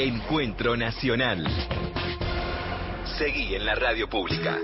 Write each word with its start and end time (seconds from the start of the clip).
Encuentro 0.00 0.76
Nacional. 0.76 1.44
Seguí 3.18 3.56
en 3.56 3.66
la 3.66 3.74
radio 3.74 4.08
pública. 4.08 4.56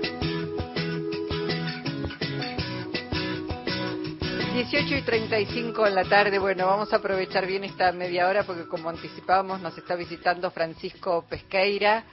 18 4.53 4.95
y 4.95 5.01
35 5.01 5.87
en 5.87 5.95
la 5.95 6.05
tarde. 6.05 6.39
Bueno, 6.39 6.67
vamos 6.67 6.93
a 6.93 6.95
aprovechar 6.95 7.45
bien 7.45 7.65
esta 7.65 7.91
media 7.91 8.29
hora 8.29 8.43
porque 8.43 8.65
como 8.65 8.87
anticipábamos 8.87 9.59
nos 9.59 9.77
está 9.77 9.95
visitando 9.95 10.49
Francisco 10.51 11.25
Pesqueira, 11.27 12.05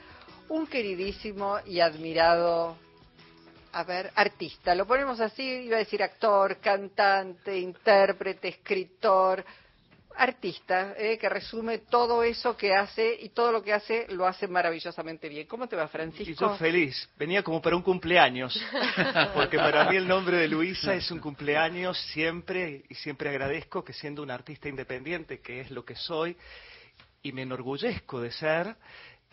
un 0.49 0.67
queridísimo 0.67 1.59
y 1.65 1.79
admirado, 1.79 2.75
a 3.71 3.83
ver, 3.85 4.11
artista. 4.15 4.75
Lo 4.75 4.85
ponemos 4.85 5.21
así, 5.21 5.43
iba 5.43 5.77
a 5.77 5.79
decir 5.79 6.03
actor, 6.03 6.57
cantante, 6.57 7.57
intérprete, 7.57 8.49
escritor, 8.49 9.45
artista, 10.17 10.93
eh, 10.97 11.17
que 11.17 11.29
resume 11.29 11.79
todo 11.79 12.23
eso 12.23 12.55
que 12.55 12.73
hace 12.73 13.17
y 13.19 13.29
todo 13.29 13.51
lo 13.51 13.63
que 13.63 13.73
hace 13.73 14.07
lo 14.09 14.25
hace 14.25 14.47
maravillosamente 14.47 15.29
bien. 15.29 15.47
¿Cómo 15.47 15.67
te 15.67 15.75
va, 15.75 15.87
Francisco? 15.87 16.31
Y 16.31 16.35
yo 16.35 16.55
feliz. 16.55 17.09
Venía 17.17 17.43
como 17.43 17.61
para 17.61 17.75
un 17.75 17.81
cumpleaños, 17.81 18.59
porque 19.33 19.57
para 19.57 19.89
mí 19.89 19.97
el 19.97 20.07
nombre 20.07 20.37
de 20.37 20.47
Luisa 20.47 20.93
es 20.93 21.09
un 21.11 21.19
cumpleaños 21.19 21.97
siempre 22.13 22.83
y 22.89 22.95
siempre 22.95 23.29
agradezco 23.29 23.83
que 23.83 23.93
siendo 23.93 24.23
un 24.23 24.31
artista 24.31 24.69
independiente, 24.69 25.39
que 25.41 25.61
es 25.61 25.71
lo 25.71 25.83
que 25.85 25.95
soy, 25.95 26.37
y 27.21 27.31
me 27.31 27.43
enorgullezco 27.43 28.21
de 28.21 28.31
ser, 28.31 28.75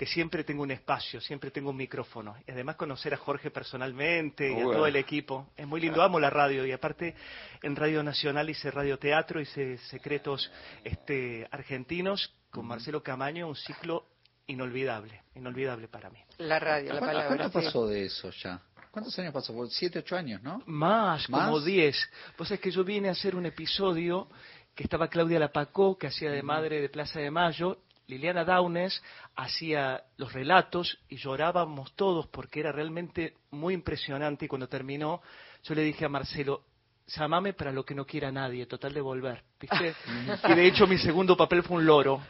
que 0.00 0.06
siempre 0.06 0.44
tengo 0.44 0.62
un 0.62 0.70
espacio, 0.70 1.20
siempre 1.20 1.50
tengo 1.50 1.68
un 1.68 1.76
micrófono. 1.76 2.34
Y 2.48 2.52
además 2.52 2.76
conocer 2.76 3.12
a 3.12 3.18
Jorge 3.18 3.50
personalmente 3.50 4.50
y 4.50 4.58
a 4.58 4.62
todo 4.62 4.86
el 4.86 4.96
equipo. 4.96 5.48
Es 5.54 5.66
muy 5.66 5.78
lindo, 5.78 6.00
amo 6.02 6.18
la 6.18 6.30
radio 6.30 6.64
y 6.64 6.72
aparte 6.72 7.14
en 7.62 7.76
Radio 7.76 8.02
Nacional 8.02 8.48
hice 8.48 8.70
radioteatro, 8.70 9.42
hice 9.42 9.76
secretos 9.76 10.50
este, 10.84 11.46
argentinos 11.50 12.34
con 12.48 12.64
Marcelo 12.64 13.02
Camaño, 13.02 13.46
un 13.46 13.56
ciclo 13.56 14.06
inolvidable, 14.46 15.20
inolvidable 15.34 15.86
para 15.86 16.08
mí. 16.08 16.20
La 16.38 16.58
radio, 16.58 16.94
la 16.94 17.00
palabra. 17.00 17.36
¿Cuánto 17.36 17.60
pasó 17.60 17.86
de 17.86 18.06
eso 18.06 18.30
ya? 18.30 18.58
¿Cuántos 18.90 19.18
años 19.18 19.34
pasó? 19.34 19.66
¿Siete, 19.66 19.98
ocho 19.98 20.16
años, 20.16 20.42
no? 20.42 20.62
Más, 20.64 21.26
como 21.26 21.60
diez. 21.60 22.10
Pues 22.38 22.50
es 22.50 22.58
que 22.58 22.70
yo 22.70 22.84
vine 22.84 23.10
a 23.10 23.12
hacer 23.12 23.36
un 23.36 23.44
episodio 23.44 24.30
que 24.74 24.82
estaba 24.82 25.08
Claudia 25.08 25.38
Lapacó, 25.38 25.98
que 25.98 26.06
hacía 26.06 26.30
de 26.30 26.42
madre 26.42 26.80
de 26.80 26.88
Plaza 26.88 27.20
de 27.20 27.30
Mayo, 27.30 27.82
Liliana 28.10 28.44
Downes 28.44 29.00
hacía 29.36 30.02
los 30.16 30.32
relatos 30.32 30.98
y 31.08 31.16
llorábamos 31.16 31.94
todos 31.94 32.26
porque 32.26 32.60
era 32.60 32.72
realmente 32.72 33.34
muy 33.52 33.72
impresionante 33.72 34.46
y 34.46 34.48
cuando 34.48 34.68
terminó 34.68 35.22
yo 35.62 35.74
le 35.74 35.82
dije 35.82 36.06
a 36.06 36.08
Marcelo, 36.08 36.64
llamame 37.06 37.52
para 37.52 37.70
lo 37.70 37.84
que 37.84 37.94
no 37.94 38.04
quiera 38.04 38.32
nadie, 38.32 38.66
total 38.66 38.94
de 38.94 39.00
volver, 39.00 39.42
¿viste? 39.60 39.94
y 40.48 40.54
de 40.54 40.66
hecho 40.66 40.86
mi 40.86 40.98
segundo 40.98 41.36
papel 41.36 41.62
fue 41.62 41.76
un 41.76 41.86
loro. 41.86 42.20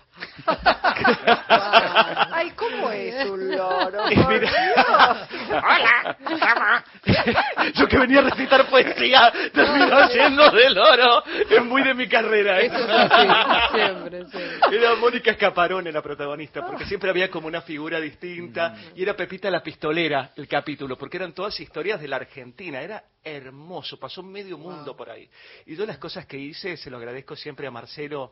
Ay, 2.33 2.51
¿cómo 2.51 2.91
es 2.91 3.29
un 3.29 3.57
loro? 3.57 4.05
Hola, 5.49 6.17
llama. 6.29 6.31
Yo 6.31 6.39
que 7.91 7.99
venía 7.99 8.21
a 8.21 8.23
recitar 8.23 8.71
poesía, 8.71 9.33
terminó 9.53 10.09
siendo 10.13 10.51
de 10.53 10.71
loro. 10.71 11.25
Es 11.51 11.65
muy 11.65 11.83
de 11.83 11.95
mi 11.95 12.09
carrera. 12.09 12.61
Eso 12.61 12.79
es 12.79 12.89
así, 12.89 13.75
siempre, 13.75 14.27
siempre. 14.29 14.79
Era 14.79 14.95
Mónica 14.95 15.33
Escaparone 15.33 15.91
la 15.91 16.01
protagonista, 16.01 16.65
porque 16.65 16.85
siempre 16.85 17.11
había 17.11 17.29
como 17.29 17.49
una 17.49 17.63
figura 17.63 18.01
distinta. 18.01 18.77
Y 18.95 19.03
era 19.03 19.17
Pepita 19.17 19.51
la 19.51 19.63
Pistolera 19.63 20.31
el 20.37 20.47
capítulo, 20.47 20.97
porque 20.97 21.17
eran 21.17 21.33
todas 21.33 21.59
historias 21.59 22.01
de 22.01 22.07
la 22.07 22.17
Argentina. 22.17 22.81
Era 22.81 23.03
hermoso, 23.25 23.99
pasó 23.99 24.23
medio 24.23 24.57
mundo 24.57 24.97
por 24.97 25.11
ahí. 25.11 25.29
Y 25.67 25.75
yo 25.75 25.85
las 25.85 25.99
cosas 25.99 26.27
que 26.27 26.39
hice, 26.39 26.77
se 26.77 26.91
lo 26.91 26.97
agradezco 26.97 27.35
siempre 27.35 27.67
a 27.67 27.71
Marcelo, 27.73 28.31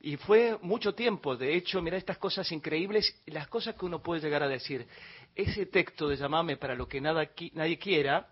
y 0.00 0.16
fue 0.16 0.58
mucho 0.60 0.94
tiempo, 0.94 1.36
de 1.36 1.56
hecho, 1.56 1.80
mira 1.80 1.96
estas 1.96 2.18
cosas 2.18 2.50
increíbles, 2.52 3.22
las 3.26 3.48
cosas 3.48 3.74
que 3.74 3.84
uno 3.86 4.02
puede 4.02 4.20
llegar 4.20 4.42
a 4.42 4.48
decir. 4.48 4.86
Ese 5.34 5.66
texto 5.66 6.08
de 6.08 6.16
llamarme 6.16 6.56
para 6.56 6.74
lo 6.74 6.86
que 6.86 7.00
nada, 7.00 7.28
nadie 7.54 7.78
quiera, 7.78 8.28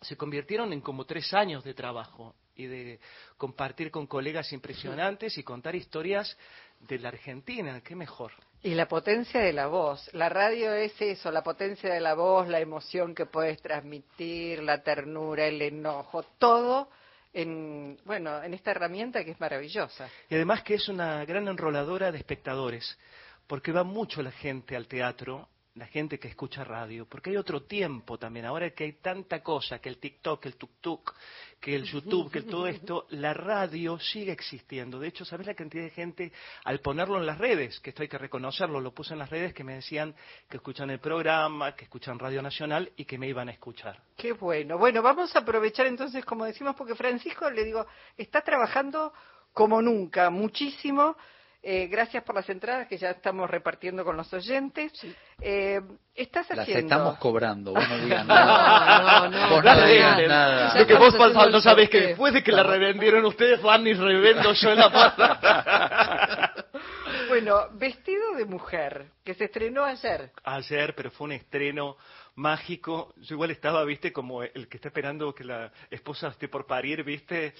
se 0.00 0.16
convirtieron 0.16 0.72
en 0.72 0.80
como 0.80 1.04
tres 1.04 1.32
años 1.32 1.64
de 1.64 1.74
trabajo 1.74 2.34
y 2.54 2.66
de 2.66 3.00
compartir 3.36 3.90
con 3.90 4.06
colegas 4.06 4.52
impresionantes 4.52 5.38
y 5.38 5.42
contar 5.42 5.74
historias 5.74 6.36
de 6.80 6.98
la 6.98 7.08
Argentina, 7.08 7.80
qué 7.80 7.96
mejor. 7.96 8.32
Y 8.62 8.74
la 8.74 8.88
potencia 8.88 9.40
de 9.40 9.52
la 9.52 9.68
voz. 9.68 10.12
La 10.12 10.28
radio 10.28 10.74
es 10.74 11.00
eso, 11.00 11.30
la 11.30 11.42
potencia 11.42 11.92
de 11.92 12.00
la 12.00 12.14
voz, 12.14 12.48
la 12.48 12.60
emoción 12.60 13.14
que 13.14 13.26
puedes 13.26 13.62
transmitir, 13.62 14.62
la 14.62 14.82
ternura, 14.82 15.46
el 15.46 15.62
enojo, 15.62 16.24
todo 16.38 16.90
en, 17.32 17.98
bueno, 18.04 18.42
en 18.42 18.54
esta 18.54 18.72
herramienta 18.72 19.24
que 19.24 19.30
es 19.30 19.40
maravillosa. 19.40 20.08
Y 20.28 20.34
además 20.34 20.62
que 20.62 20.74
es 20.74 20.88
una 20.88 21.24
gran 21.24 21.46
enroladora 21.48 22.10
de 22.10 22.18
espectadores, 22.18 22.98
porque 23.46 23.72
va 23.72 23.84
mucho 23.84 24.22
la 24.22 24.32
gente 24.32 24.76
al 24.76 24.88
teatro 24.88 25.48
la 25.78 25.86
gente 25.86 26.18
que 26.18 26.28
escucha 26.28 26.64
radio, 26.64 27.06
porque 27.06 27.30
hay 27.30 27.36
otro 27.36 27.62
tiempo 27.62 28.18
también, 28.18 28.46
ahora 28.46 28.70
que 28.70 28.84
hay 28.84 28.92
tanta 28.94 29.42
cosa, 29.42 29.78
que 29.78 29.88
el 29.88 29.98
TikTok, 29.98 30.44
el 30.46 30.58
tuk-tuk, 30.58 31.12
que 31.60 31.74
el 31.74 31.84
YouTube, 31.84 32.30
que 32.30 32.42
todo 32.42 32.66
esto, 32.66 33.06
la 33.10 33.34
radio 33.34 33.98
sigue 33.98 34.32
existiendo. 34.32 34.98
De 34.98 35.08
hecho, 35.08 35.24
¿sabes 35.24 35.46
la 35.46 35.54
cantidad 35.54 35.84
de 35.84 35.90
gente 35.90 36.32
al 36.64 36.80
ponerlo 36.80 37.18
en 37.18 37.26
las 37.26 37.38
redes? 37.38 37.80
Que 37.80 37.90
esto 37.90 38.02
hay 38.02 38.08
que 38.08 38.18
reconocerlo, 38.18 38.80
lo 38.80 38.92
puse 38.92 39.12
en 39.12 39.18
las 39.18 39.30
redes 39.30 39.54
que 39.54 39.64
me 39.64 39.74
decían 39.74 40.14
que 40.48 40.58
escuchan 40.58 40.90
el 40.90 41.00
programa, 41.00 41.74
que 41.74 41.84
escuchan 41.84 42.18
Radio 42.18 42.42
Nacional 42.42 42.92
y 42.96 43.04
que 43.04 43.18
me 43.18 43.28
iban 43.28 43.48
a 43.48 43.52
escuchar. 43.52 44.00
Qué 44.16 44.32
bueno. 44.32 44.78
Bueno, 44.78 45.02
vamos 45.02 45.34
a 45.34 45.40
aprovechar 45.40 45.86
entonces, 45.86 46.24
como 46.24 46.44
decimos, 46.44 46.74
porque 46.76 46.94
Francisco, 46.94 47.50
le 47.50 47.64
digo, 47.64 47.86
está 48.16 48.42
trabajando 48.42 49.12
como 49.52 49.82
nunca, 49.82 50.30
muchísimo 50.30 51.16
eh, 51.62 51.88
gracias 51.88 52.22
por 52.22 52.34
las 52.34 52.48
entradas 52.48 52.86
que 52.86 52.96
ya 52.96 53.10
estamos 53.10 53.50
repartiendo 53.50 54.04
con 54.04 54.16
los 54.16 54.32
oyentes. 54.32 54.92
Eh, 55.40 55.80
estás 56.14 56.46
haciendo... 56.50 56.72
Las 56.72 56.82
estamos 56.82 57.18
cobrando, 57.18 57.72
vos 57.72 57.88
no 57.88 57.98
digas 58.04 58.24
nada. 58.26 59.28
no, 59.28 59.28
no, 59.28 59.40
no. 59.40 59.50
Vos 59.50 59.64
no 59.64 59.86
digas 59.86 60.28
nada. 60.28 60.78
Lo 60.78 60.86
que 60.86 60.94
vos 60.94 61.14
no 61.50 61.60
sabés 61.60 61.90
que 61.90 62.00
después 62.00 62.32
de 62.32 62.42
que 62.42 62.52
la 62.52 62.62
revendieron 62.62 63.24
ustedes 63.24 63.60
van 63.60 63.86
y 63.86 63.94
revendo 63.94 64.52
yo 64.52 64.70
en 64.70 64.78
la 64.78 64.92
puerta. 64.92 66.54
bueno, 67.28 67.68
Vestido 67.72 68.34
de 68.34 68.44
Mujer, 68.44 69.06
que 69.24 69.34
se 69.34 69.44
estrenó 69.46 69.84
ayer. 69.84 70.30
Ayer, 70.44 70.94
pero 70.94 71.10
fue 71.10 71.26
un 71.26 71.32
estreno 71.32 71.96
mágico. 72.38 73.12
Yo 73.16 73.34
igual 73.34 73.50
estaba, 73.50 73.84
viste, 73.84 74.12
como 74.12 74.42
el 74.42 74.68
que 74.68 74.76
está 74.76 74.88
esperando 74.88 75.34
que 75.34 75.44
la 75.44 75.72
esposa 75.90 76.28
esté 76.28 76.48
por 76.48 76.66
parir, 76.66 77.02
viste. 77.02 77.52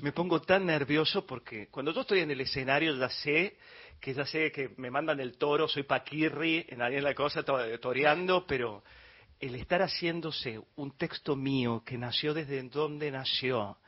Me 0.00 0.12
pongo 0.12 0.40
tan 0.40 0.66
nervioso 0.66 1.24
porque 1.26 1.68
cuando 1.68 1.92
yo 1.92 2.00
estoy 2.00 2.20
en 2.20 2.30
el 2.30 2.40
escenario 2.40 2.96
ya 2.96 3.08
sé 3.10 3.56
que 4.00 4.14
ya 4.14 4.26
sé 4.26 4.50
que 4.50 4.70
me 4.78 4.90
mandan 4.90 5.20
el 5.20 5.38
toro, 5.38 5.68
soy 5.68 5.84
Paquirri, 5.84 6.66
en 6.68 7.04
la 7.04 7.14
cosa 7.14 7.44
toreando, 7.44 8.44
pero 8.46 8.82
el 9.38 9.54
estar 9.54 9.80
haciéndose 9.80 10.60
un 10.74 10.96
texto 10.96 11.36
mío 11.36 11.84
que 11.86 11.96
nació 11.96 12.34
desde 12.34 12.60
donde 12.64 13.12
nació, 13.12 13.78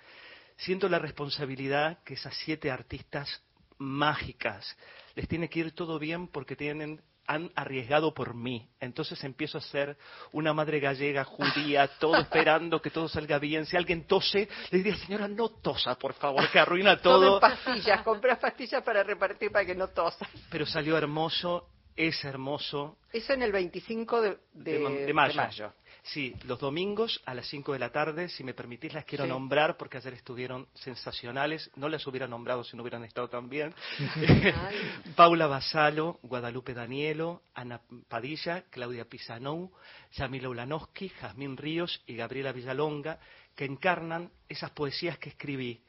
siento 0.57 0.89
la 0.89 1.01
responsabilidad 1.01 1.99
que 2.05 2.15
esas 2.15 2.37
siete 2.45 2.71
artistas 2.71 3.43
mágicas 3.79 4.77
les 5.17 5.27
tiene 5.27 5.49
que 5.49 5.61
ir 5.61 5.73
todo 5.73 5.99
bien 5.99 6.29
porque 6.29 6.55
tienen 6.55 7.01
han 7.27 7.51
arriesgado 7.55 8.13
por 8.13 8.35
mí. 8.35 8.69
Entonces 8.81 9.23
empiezo 9.25 9.59
a 9.59 9.61
ser 9.61 9.97
una 10.33 10.53
madre 10.53 10.81
gallega, 10.81 11.25
judía, 11.25 11.89
todo 11.99 12.17
esperando 12.21 12.81
que 12.81 12.91
todo 12.91 13.09
salga 13.09 13.39
bien. 13.39 13.67
Si 13.67 13.77
alguien 13.77 14.07
tose, 14.07 14.49
le 14.71 14.79
diría, 14.79 14.97
señora, 14.97 15.29
no 15.29 15.49
tosa, 15.49 15.97
por 15.97 16.15
favor, 16.15 16.49
que 16.51 16.59
arruina 16.59 16.97
todo. 17.03 17.21
Todo 17.21 17.41
pastillas, 17.41 18.03
compras 18.03 18.39
pastillas 18.39 18.83
para 18.83 19.03
repartir 19.03 19.51
para 19.51 19.65
que 19.65 19.75
no 19.75 19.89
tosa. 19.89 20.29
Pero 20.51 20.67
salió 20.67 20.97
hermoso, 20.97 21.69
es 21.97 22.25
hermoso. 22.25 22.99
Eso 23.13 23.33
en 23.33 23.43
el 23.43 23.53
25 23.53 24.21
de, 24.21 24.39
de, 24.53 25.13
mayo. 25.13 25.73
Sí, 26.07 26.37
los 26.45 26.59
domingos 26.59 27.23
a 27.25 27.33
las 27.33 27.49
5 27.49 27.73
de 27.73 27.79
la 27.79 27.91
tarde, 27.91 28.29
si 28.29 28.45
me 28.45 28.53
permitís, 28.53 28.93
las 28.93 29.07
quiero 29.07 29.27
nombrar 29.27 29.79
porque 29.79 29.97
ayer 29.97 30.13
estuvieron 30.13 30.69
sensacionales. 30.75 31.71
No 31.77 31.89
las 31.89 32.07
hubiera 32.07 32.29
nombrado 32.29 32.63
si 32.63 32.77
no 32.77 32.83
hubieran 32.83 33.05
estado 33.05 33.29
tan 33.29 33.49
bien. 33.49 33.75
Paula 35.17 35.47
Basalo, 35.47 36.19
Guadalupe 36.23 36.75
Danielo, 36.75 37.43
Ana 37.55 37.81
Padilla, 38.07 38.65
Claudia 38.69 39.07
Pisanou, 39.07 39.73
Yamila 40.13 40.51
Ulanowski, 40.51 41.09
Jazmín 41.09 41.57
Ríos 41.57 42.03
y 42.07 42.17
Gabriela 42.17 42.53
Villalonga, 42.53 43.19
que 43.57 43.65
encarnan 43.65 44.31
esas 44.47 44.73
poesías 44.73 45.17
que 45.19 45.31
escribí 45.31 45.83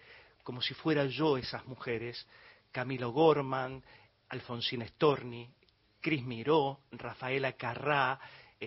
como 0.44 0.62
si 0.62 0.74
fuera 0.76 1.06
yo 1.08 1.38
esas 1.38 1.66
mujeres. 1.66 2.26
Camilo 2.72 3.10
Gorman, 3.12 3.84
Alfonsín 4.30 4.88
Storni, 4.88 5.50
Cris 6.00 6.24
Miró, 6.24 6.82
Rafaela 6.92 7.54
Carrá, 7.54 8.20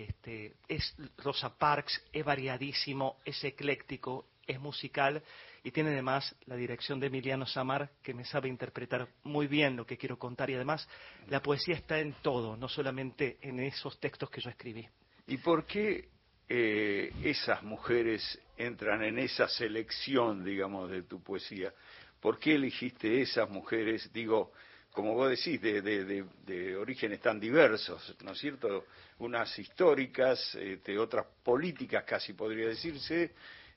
este, 0.03 0.53
es 0.67 0.95
Rosa 1.17 1.57
Parks, 1.57 2.03
es 2.11 2.23
variadísimo, 2.23 3.17
es 3.25 3.43
ecléctico, 3.43 4.25
es 4.45 4.59
musical 4.59 5.21
y 5.63 5.71
tiene 5.71 5.91
además 5.91 6.35
la 6.45 6.55
dirección 6.55 6.99
de 6.99 7.07
Emiliano 7.07 7.45
Samar, 7.45 7.91
que 8.01 8.13
me 8.13 8.25
sabe 8.25 8.49
interpretar 8.49 9.07
muy 9.23 9.47
bien 9.47 9.75
lo 9.75 9.85
que 9.85 9.97
quiero 9.97 10.17
contar 10.17 10.49
y 10.49 10.55
además 10.55 10.87
la 11.27 11.41
poesía 11.41 11.75
está 11.75 11.99
en 11.99 12.13
todo, 12.21 12.57
no 12.57 12.67
solamente 12.67 13.37
en 13.41 13.59
esos 13.59 13.99
textos 13.99 14.29
que 14.29 14.41
yo 14.41 14.49
escribí. 14.49 14.87
¿Y 15.27 15.37
por 15.37 15.65
qué 15.65 16.09
eh, 16.47 17.13
esas 17.23 17.61
mujeres 17.61 18.39
entran 18.57 19.03
en 19.03 19.19
esa 19.19 19.47
selección, 19.47 20.43
digamos, 20.43 20.89
de 20.89 21.03
tu 21.03 21.21
poesía? 21.21 21.73
¿Por 22.19 22.39
qué 22.39 22.55
elegiste 22.55 23.21
esas 23.21 23.49
mujeres? 23.49 24.11
Digo, 24.11 24.51
como 24.99 25.13
vos 25.13 25.29
decís, 25.29 25.61
de, 25.61 25.81
de, 25.81 26.25
de, 26.45 26.75
orígenes 26.75 27.21
tan 27.21 27.39
diversos, 27.39 28.15
¿no 28.23 28.33
es 28.33 28.39
cierto? 28.39 28.85
Unas 29.19 29.57
históricas, 29.57 30.55
este, 30.55 30.97
otras 30.97 31.25
políticas 31.43 32.03
casi 32.03 32.33
podría 32.33 32.67
decirse, 32.67 33.31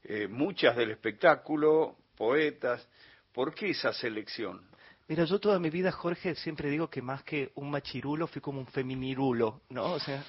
eh, 0.04 0.26
muchas 0.26 0.76
del 0.76 0.90
espectáculo, 0.90 1.96
poetas. 2.16 2.86
¿Por 3.32 3.54
qué 3.54 3.70
esa 3.70 3.92
selección? 3.92 4.60
Mira, 5.08 5.24
yo 5.24 5.38
toda 5.38 5.58
mi 5.58 5.68
vida, 5.68 5.92
Jorge, 5.92 6.34
siempre 6.36 6.70
digo 6.70 6.88
que 6.88 7.02
más 7.02 7.22
que 7.22 7.50
un 7.56 7.70
machirulo 7.70 8.26
fui 8.26 8.40
como 8.40 8.60
un 8.60 8.66
feminirulo, 8.66 9.60
¿no? 9.68 9.92
O 9.92 10.00
sea, 10.00 10.24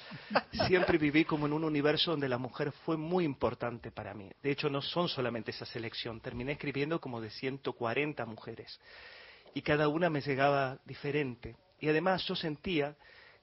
siempre 0.66 0.98
viví 0.98 1.24
como 1.24 1.46
en 1.46 1.52
un 1.52 1.64
universo 1.64 2.10
donde 2.10 2.28
la 2.28 2.38
mujer 2.38 2.72
fue 2.84 2.96
muy 2.96 3.24
importante 3.24 3.90
para 3.90 4.14
mí. 4.14 4.30
De 4.42 4.50
hecho, 4.50 4.68
no 4.68 4.82
son 4.82 5.08
solamente 5.08 5.52
esa 5.52 5.64
selección. 5.64 6.20
Terminé 6.20 6.52
escribiendo 6.52 7.00
como 7.00 7.20
de 7.20 7.30
140 7.30 8.26
mujeres. 8.26 8.78
Y 9.54 9.62
cada 9.62 9.88
una 9.88 10.10
me 10.10 10.20
llegaba 10.20 10.78
diferente. 10.84 11.56
Y 11.80 11.88
además 11.88 12.24
yo 12.26 12.34
sentía, 12.34 12.96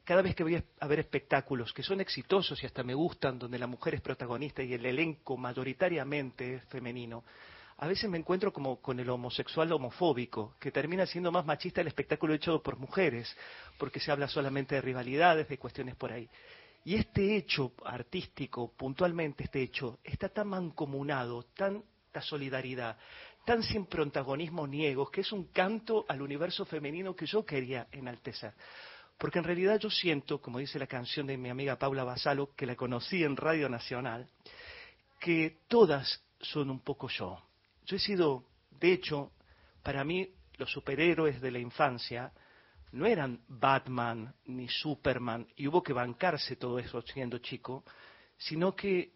cada 0.04 0.22
vez 0.22 0.36
que 0.36 0.44
voy 0.44 0.56
a 0.80 0.88
ver 0.88 1.00
espectáculos 1.00 1.74
que 1.74 1.84
son 1.84 2.02
exitosos 2.02 2.62
y 2.62 2.66
hasta 2.66 2.84
me 2.84 2.94
gustan, 2.94 3.40
donde 3.40 3.58
la 3.58 3.68
mujer 3.68 3.96
es 3.96 4.02
protagonista 4.02 4.62
y 4.62 4.74
el 4.74 4.86
elenco 4.86 5.38
mayoritariamente 5.38 6.56
es 6.56 6.66
femenino, 6.66 7.24
a 7.82 7.88
veces 7.88 8.08
me 8.08 8.20
encuentro 8.20 8.54
como 8.54 8.80
con 8.80 9.00
el 9.00 9.10
homosexual 9.10 9.72
homofóbico, 9.72 10.54
que 10.60 10.72
termina 10.72 11.08
siendo 11.08 11.32
más 11.32 11.48
machista 11.48 11.82
el 11.82 11.88
espectáculo 11.88 12.36
hecho 12.36 12.62
por 12.62 12.78
mujeres, 12.78 13.36
porque 13.80 14.00
se 14.00 14.12
habla 14.12 14.28
solamente 14.28 14.76
de 14.76 14.82
rivalidades, 14.82 15.48
de 15.50 15.58
cuestiones 15.58 15.96
por 15.96 16.12
ahí. 16.12 16.30
Y 16.86 16.94
este 16.94 17.36
hecho 17.36 17.74
artístico, 17.84 18.72
puntualmente 18.78 19.46
este 19.46 19.64
hecho, 19.64 19.98
está 20.04 20.30
tan 20.30 20.50
mancomunado, 20.50 21.42
tanta 21.56 22.22
solidaridad, 22.22 22.98
tan 23.46 23.64
sin 23.64 23.86
protagonismo 23.86 24.68
niegos, 24.68 25.12
que 25.12 25.22
es 25.22 25.32
un 25.32 25.46
canto 25.46 26.06
al 26.08 26.22
universo 26.22 26.66
femenino 26.66 27.16
que 27.16 27.26
yo 27.26 27.46
quería 27.46 27.88
enaltecer. 27.92 28.54
Porque 29.18 29.40
en 29.40 29.46
realidad 29.46 29.80
yo 29.80 29.90
siento, 29.90 30.42
como 30.42 30.60
dice 30.60 30.80
la 30.80 30.88
canción 30.88 31.28
de 31.28 31.38
mi 31.38 31.50
amiga 31.50 31.78
Paula 31.78 32.04
Basalo, 32.04 32.56
que 32.56 32.66
la 32.66 32.76
conocí 32.76 33.24
en 33.24 33.38
Radio 33.38 33.70
Nacional, 33.70 34.28
que 35.20 35.60
todas 35.68 36.24
son 36.40 36.70
un 36.70 36.80
poco 36.80 37.08
yo 37.08 37.42
yo 37.86 37.98
he 37.98 38.00
sido, 38.00 38.46
de 38.80 38.94
hecho, 38.94 39.32
para 39.84 40.04
mí 40.04 40.30
los 40.58 40.72
superhéroes 40.72 41.42
de 41.42 41.52
la 41.52 41.60
infancia 41.60 42.32
no 42.92 43.06
eran 43.06 43.42
Batman 43.48 44.34
ni 44.46 44.68
Superman, 44.68 45.48
y 45.56 45.68
hubo 45.68 45.82
que 45.82 45.94
bancarse 45.94 46.56
todo 46.56 46.78
eso 46.80 47.02
siendo 47.02 47.38
chico, 47.40 47.84
sino 48.38 48.76
que 48.76 49.14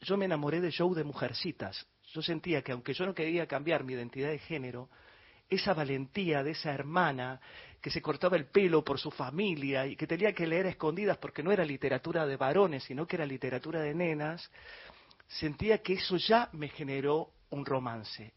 yo 0.00 0.16
me 0.16 0.24
enamoré 0.24 0.60
de 0.60 0.72
Joe 0.76 0.94
de 0.94 1.04
Mujercitas. 1.04 1.86
Yo 2.12 2.22
sentía 2.22 2.62
que 2.62 2.72
aunque 2.72 2.94
yo 2.94 3.06
no 3.06 3.14
quería 3.14 3.46
cambiar 3.46 3.84
mi 3.84 3.94
identidad 3.94 4.30
de 4.30 4.38
género, 4.38 4.88
esa 5.48 5.74
valentía 5.74 6.42
de 6.42 6.52
esa 6.52 6.72
hermana 6.72 7.40
que 7.80 7.90
se 7.90 8.00
cortaba 8.00 8.36
el 8.36 8.46
pelo 8.46 8.84
por 8.84 8.98
su 8.98 9.10
familia 9.10 9.86
y 9.86 9.96
que 9.96 10.06
tenía 10.06 10.32
que 10.32 10.46
leer 10.46 10.66
a 10.66 10.70
escondidas 10.70 11.18
porque 11.18 11.42
no 11.42 11.52
era 11.52 11.64
literatura 11.64 12.26
de 12.26 12.36
varones, 12.36 12.84
sino 12.84 13.06
que 13.06 13.16
era 13.16 13.26
literatura 13.26 13.80
de 13.80 13.94
nenas, 13.94 14.50
sentía 15.26 15.78
que 15.78 15.94
eso 15.94 16.16
ya 16.16 16.48
me 16.52 16.68
generó 16.68 17.32
un 17.50 17.66
romance 17.66 18.32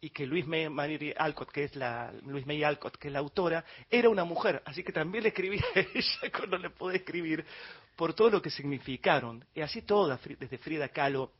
y 0.00 0.10
que 0.10 0.26
Luis 0.26 0.46
May, 0.46 1.14
Alcott, 1.16 1.50
que 1.50 1.64
es 1.64 1.76
la 1.76 2.12
Luis 2.22 2.46
May 2.46 2.62
Alcott, 2.62 2.96
que 2.96 3.08
es 3.08 3.12
la 3.12 3.18
autora, 3.18 3.64
era 3.90 4.08
una 4.08 4.24
mujer, 4.24 4.62
así 4.64 4.82
que 4.82 4.92
también 4.92 5.24
le 5.24 5.30
escribí 5.30 5.58
a 5.58 5.80
ella 5.94 6.32
cuando 6.36 6.58
le 6.58 6.70
pude 6.70 6.96
escribir 6.96 7.44
por 7.96 8.14
todo 8.14 8.30
lo 8.30 8.42
que 8.42 8.50
significaron. 8.50 9.44
Y 9.54 9.60
así 9.60 9.82
todas, 9.82 10.20
desde 10.38 10.58
Frida 10.58 10.88
Kahlo, 10.88 11.32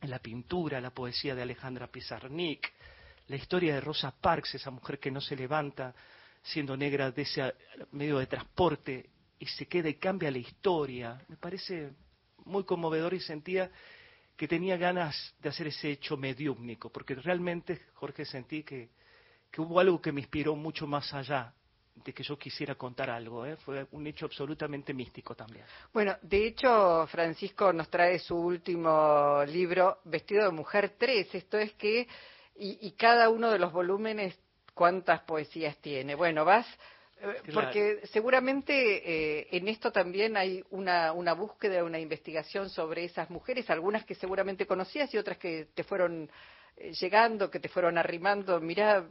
en 0.00 0.10
la 0.10 0.18
pintura, 0.18 0.80
la 0.80 0.90
poesía 0.90 1.34
de 1.34 1.42
Alejandra 1.42 1.86
Pizarnik, 1.88 2.72
la 3.26 3.36
historia 3.36 3.74
de 3.74 3.80
Rosa 3.80 4.10
Parks, 4.10 4.54
esa 4.54 4.70
mujer 4.70 4.98
que 4.98 5.10
no 5.10 5.20
se 5.20 5.36
levanta 5.36 5.94
siendo 6.42 6.76
negra 6.76 7.10
de 7.10 7.22
ese 7.22 7.54
medio 7.92 8.18
de 8.18 8.26
transporte 8.26 9.10
y 9.38 9.46
se 9.46 9.66
queda 9.66 9.88
y 9.88 9.94
cambia 9.94 10.30
la 10.30 10.38
historia. 10.38 11.20
Me 11.28 11.36
parece 11.36 11.92
muy 12.44 12.64
conmovedor 12.64 13.14
y 13.14 13.20
sentía 13.20 13.70
que 14.36 14.48
tenía 14.48 14.76
ganas 14.76 15.34
de 15.40 15.48
hacer 15.48 15.66
ese 15.66 15.90
hecho 15.90 16.16
mediúmnico, 16.16 16.90
porque 16.90 17.14
realmente, 17.16 17.86
Jorge, 17.94 18.24
sentí 18.24 18.62
que, 18.62 18.90
hubo 19.56 19.80
algo 19.80 20.00
que 20.00 20.12
me 20.12 20.20
inspiró 20.20 20.54
mucho 20.54 20.86
más 20.86 21.12
allá 21.12 21.52
de 22.04 22.12
que 22.12 22.22
yo 22.22 22.38
quisiera 22.38 22.74
contar 22.74 23.10
algo. 23.10 23.44
¿eh? 23.46 23.56
Fue 23.56 23.86
un 23.92 24.06
hecho 24.06 24.26
absolutamente 24.26 24.92
místico 24.94 25.34
también. 25.34 25.64
Bueno, 25.92 26.16
de 26.22 26.46
hecho, 26.46 27.06
Francisco 27.06 27.72
nos 27.72 27.88
trae 27.88 28.18
su 28.18 28.36
último 28.36 29.44
libro, 29.46 29.98
Vestido 30.04 30.44
de 30.44 30.50
Mujer 30.50 30.94
3. 30.98 31.34
Esto 31.34 31.58
es 31.58 31.72
que, 31.74 32.08
y, 32.56 32.78
y 32.86 32.92
cada 32.92 33.28
uno 33.28 33.50
de 33.50 33.58
los 33.58 33.72
volúmenes, 33.72 34.38
¿cuántas 34.74 35.20
poesías 35.22 35.76
tiene? 35.78 36.14
Bueno, 36.14 36.44
vas 36.44 36.66
eh, 37.20 37.42
porque 37.52 38.00
seguramente 38.12 39.40
eh, 39.40 39.48
en 39.50 39.66
esto 39.68 39.90
también 39.90 40.36
hay 40.36 40.64
una, 40.70 41.12
una 41.12 41.32
búsqueda, 41.32 41.82
una 41.82 41.98
investigación 41.98 42.70
sobre 42.70 43.04
esas 43.04 43.28
mujeres, 43.28 43.68
algunas 43.70 44.04
que 44.04 44.14
seguramente 44.14 44.66
conocías 44.66 45.12
y 45.12 45.18
otras 45.18 45.38
que 45.38 45.66
te 45.74 45.82
fueron 45.82 46.30
llegando, 47.00 47.50
que 47.50 47.60
te 47.60 47.68
fueron 47.68 47.98
arrimando. 47.98 48.60
Mirá, 48.60 49.04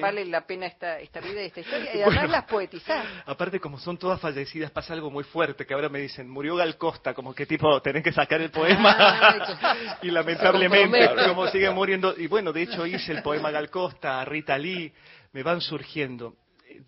vale 0.00 0.24
la 0.24 0.46
pena 0.46 0.66
esta, 0.66 0.98
esta 1.00 1.20
vida 1.20 1.42
y 1.42 1.46
esta 1.46 1.60
historia. 1.60 1.96
Y 1.96 2.02
además 2.02 2.30
las 2.30 2.44
poetizás. 2.44 3.06
Aparte, 3.26 3.60
como 3.60 3.78
son 3.78 3.96
todas 3.96 4.20
fallecidas, 4.20 4.70
pasa 4.70 4.92
algo 4.92 5.10
muy 5.10 5.24
fuerte, 5.24 5.66
que 5.66 5.74
ahora 5.74 5.88
me 5.88 6.00
dicen, 6.00 6.28
murió 6.28 6.56
Gal 6.56 6.76
Costa, 6.76 7.14
como 7.14 7.34
que 7.34 7.46
tipo, 7.46 7.80
tenés 7.82 8.02
que 8.02 8.12
sacar 8.12 8.40
el 8.40 8.50
poema. 8.50 8.96
Ah, 8.98 9.98
y 10.02 10.10
lamentablemente, 10.10 11.08
como 11.28 11.46
sigue 11.48 11.70
muriendo. 11.70 12.14
Y 12.16 12.26
bueno, 12.26 12.52
de 12.52 12.62
hecho 12.62 12.86
hice 12.86 13.12
el 13.12 13.22
poema 13.22 13.50
Gal 13.50 13.70
Costa, 13.70 14.24
Rita 14.24 14.58
Lee, 14.58 14.92
me 15.32 15.42
van 15.42 15.60
surgiendo 15.60 16.34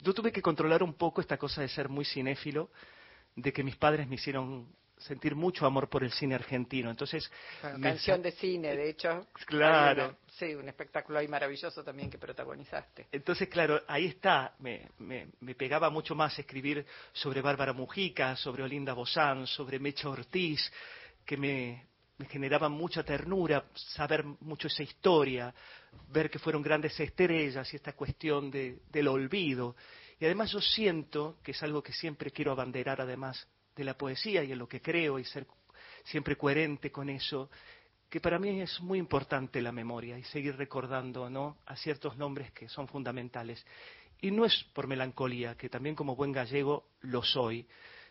yo 0.03 0.15
tuve 0.15 0.33
que 0.33 0.43
controlar 0.43 0.83
un 0.83 0.95
poco 0.95 1.21
esta 1.21 1.37
cosa 1.37 1.63
de 1.63 1.69
ser 1.69 1.89
muy 1.89 2.05
cinéfilo, 2.05 2.71
de 3.35 3.53
que 3.53 3.63
mis 3.63 3.77
padres 3.77 4.07
me 4.09 4.17
hicieron 4.17 4.69
sentir 4.99 5.35
mucho 5.35 5.67
amor 5.67 5.89
por 5.89 6.05
el 6.05 6.13
cine 6.13 6.35
argentino. 6.35 6.91
Entonces, 6.91 7.31
canción 7.61 8.23
de 8.23 8.33
cine, 8.33 8.77
de 8.77 8.91
hecho. 8.91 9.27
Claro. 9.47 10.17
sí, 10.39 10.55
un 10.55 10.69
espectáculo 10.69 11.19
ahí 11.19 11.29
maravilloso 11.29 11.83
también 11.83 12.11
que 12.11 12.19
protagonizaste. 12.19 13.07
Entonces, 13.13 13.49
claro, 13.49 13.83
ahí 13.87 14.07
está. 14.07 14.55
Me, 14.59 14.89
me, 14.99 15.55
pegaba 15.55 15.91
mucho 15.91 16.15
más 16.15 16.39
escribir 16.39 16.85
sobre 17.13 17.41
Bárbara 17.41 17.73
Mujica, 17.73 18.37
sobre 18.37 18.63
Olinda 18.63 18.93
Bozán, 18.93 19.47
sobre 19.47 19.79
Mecha 19.79 20.09
Ortiz, 20.09 20.73
que 21.25 21.37
me, 21.37 21.87
me 22.19 22.27
generaba 22.27 22.69
mucha 22.69 23.03
ternura 23.03 23.65
saber 23.75 24.25
mucho 24.41 24.69
esa 24.69 24.83
historia, 24.83 25.55
ver 26.09 26.31
que 26.31 26.39
fueron 26.39 26.63
grandes 26.63 26.99
estrellas 27.01 27.73
y 27.73 27.77
esta 27.77 27.95
cuestión 27.95 28.51
de, 28.51 28.79
del 28.91 29.09
olvido. 29.09 29.77
Y 30.21 30.25
además 30.25 30.51
yo 30.51 30.61
siento, 30.61 31.39
que 31.43 31.53
es 31.53 31.63
algo 31.63 31.83
que 31.83 31.93
siempre 31.93 32.31
quiero 32.31 32.51
abanderar 32.51 33.01
además 33.01 33.47
de 33.79 33.85
la 33.85 33.97
poesía 33.97 34.43
y 34.43 34.51
en 34.51 34.59
lo 34.59 34.69
que 34.69 34.83
creo 34.83 35.19
y 35.21 35.25
ser 35.25 35.47
siempre 36.03 36.37
coherente 36.37 36.91
con 36.91 37.09
eso, 37.09 37.49
que 38.11 38.21
para 38.21 38.39
mí 38.39 38.61
es 38.61 38.81
muy 38.81 38.99
importante 38.99 39.63
la 39.63 39.71
memoria 39.71 40.19
y 40.19 40.25
seguir 40.25 40.57
recordando 40.57 41.31
¿no? 41.31 41.59
a 41.65 41.77
ciertos 41.77 42.17
nombres 42.17 42.51
que 42.53 42.69
son 42.69 42.89
fundamentales. 42.89 43.65
Y 44.21 44.33
no 44.33 44.45
es 44.45 44.65
por 44.73 44.89
melancolía, 44.89 45.55
que 45.55 45.69
también 45.69 45.95
como 45.95 46.17
buen 46.17 46.33
gallego 46.33 46.89
lo 47.03 47.23
soy, 47.23 47.67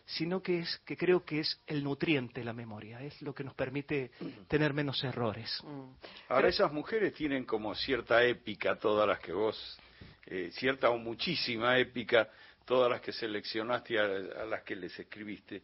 sino 0.06 0.40
que 0.42 0.60
es 0.60 0.78
que 0.86 0.96
creo 0.96 1.22
que 1.22 1.40
es 1.40 1.60
el 1.66 1.84
nutriente 1.84 2.42
la 2.42 2.54
memoria, 2.54 3.02
es 3.02 3.20
lo 3.20 3.34
que 3.34 3.44
nos 3.44 3.54
permite 3.54 4.10
tener 4.48 4.72
menos 4.72 5.04
errores. 5.04 5.62
Mm. 5.62 5.90
Ahora 6.30 6.48
esas 6.48 6.72
mujeres 6.72 7.12
tienen 7.12 7.44
como 7.44 7.74
cierta 7.74 8.24
épica, 8.24 8.78
todas 8.78 9.06
las 9.06 9.20
que 9.20 9.32
vos, 9.32 9.78
eh, 10.24 10.48
cierta 10.52 10.88
o 10.88 10.96
muchísima 10.96 11.76
épica, 11.78 12.30
todas 12.68 12.90
las 12.90 13.00
que 13.00 13.12
seleccionaste 13.12 13.98
a, 13.98 14.04
a 14.04 14.44
las 14.44 14.62
que 14.62 14.76
les 14.76 14.96
escribiste. 14.98 15.62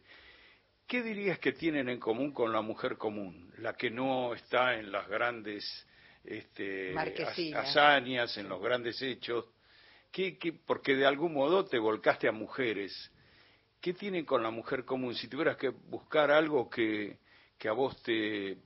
¿Qué 0.87 1.03
dirías 1.03 1.39
que 1.39 1.53
tienen 1.53 1.87
en 1.87 1.99
común 1.99 2.33
con 2.33 2.51
la 2.51 2.61
mujer 2.61 2.97
común, 2.97 3.53
la 3.59 3.73
que 3.73 3.89
no 3.89 4.33
está 4.33 4.75
en 4.75 4.91
las 4.91 5.07
grandes 5.07 5.63
este, 6.23 6.93
hazañas, 7.55 8.37
en 8.37 8.49
los 8.49 8.61
grandes 8.61 9.01
hechos? 9.01 9.45
¿Qué, 10.11 10.37
qué, 10.37 10.53
porque 10.53 10.95
de 10.95 11.05
algún 11.05 11.33
modo 11.33 11.65
te 11.65 11.77
volcaste 11.77 12.27
a 12.27 12.31
mujeres 12.31 13.11
¿qué 13.85 13.93
tiene 13.93 14.25
con 14.25 14.41
la 14.41 14.49
mujer 14.49 14.83
común? 14.83 15.13
Si 15.13 15.27
tuvieras 15.27 15.57
que 15.57 15.69
buscar 15.69 16.31
algo 16.31 16.67
que, 16.67 17.19
a 17.69 17.71
vos 17.71 18.01
te, 18.01 18.57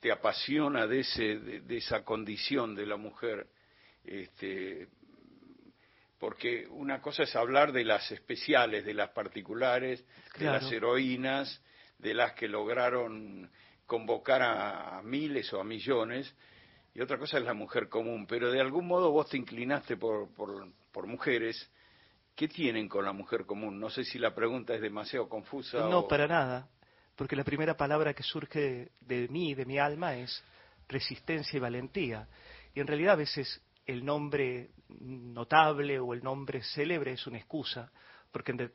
te 0.00 0.10
apasiona 0.10 0.84
de, 0.88 0.98
ese, 0.98 1.38
de, 1.38 1.76
esa 1.76 2.04
condición 2.04 2.74
de 2.74 2.84
la 2.84 2.96
mujer, 2.96 3.46
este, 4.02 4.88
porque 6.22 6.68
una 6.70 7.00
cosa 7.00 7.24
es 7.24 7.34
hablar 7.34 7.72
de 7.72 7.82
las 7.82 8.12
especiales, 8.12 8.84
de 8.84 8.94
las 8.94 9.10
particulares, 9.10 10.04
de 10.38 10.44
las 10.44 10.70
heroínas, 10.70 11.60
de 11.98 12.14
las 12.14 12.34
que 12.34 12.46
lograron 12.46 13.50
convocar 13.86 14.40
a, 14.40 15.02
miles 15.02 15.52
o 15.52 15.60
a 15.60 15.64
millones, 15.64 16.32
y 16.94 17.00
otra 17.00 17.18
cosa 17.18 17.38
es 17.38 17.44
la 17.44 17.54
mujer 17.54 17.88
común, 17.88 18.28
pero 18.28 18.52
de 18.52 18.60
algún 18.60 18.86
modo 18.86 19.10
vos 19.10 19.30
te 19.30 19.36
inclinaste 19.36 19.96
por, 19.96 20.32
por, 20.32 20.68
por 20.92 21.08
mujeres 21.08 21.68
¿Qué 22.36 22.46
tienen 22.46 22.88
con 22.88 23.04
la 23.04 23.12
mujer 23.12 23.44
común? 23.44 23.80
No 23.80 23.90
sé 23.90 24.04
si 24.04 24.18
la 24.18 24.32
pregunta 24.32 24.74
es 24.74 24.80
demasiado 24.80 25.28
confusa. 25.28 25.80
No, 25.88 26.06
para 26.08 26.28
nada, 26.28 26.68
porque 27.16 27.36
la 27.36 27.44
primera 27.44 27.76
palabra 27.76 28.14
que 28.14 28.22
surge 28.22 28.92
de 29.00 29.28
mí, 29.28 29.54
de 29.54 29.66
mi 29.66 29.78
alma, 29.78 30.14
es 30.14 30.42
resistencia 30.88 31.56
y 31.56 31.60
valentía. 31.60 32.28
Y 32.74 32.80
en 32.80 32.86
realidad 32.86 33.14
a 33.14 33.16
veces 33.16 33.60
el 33.86 34.04
nombre 34.04 34.70
notable 35.00 35.98
o 35.98 36.14
el 36.14 36.22
nombre 36.22 36.62
célebre 36.62 37.12
es 37.12 37.26
una 37.26 37.38
excusa, 37.38 37.90
porque 38.30 38.52
en 38.52 38.70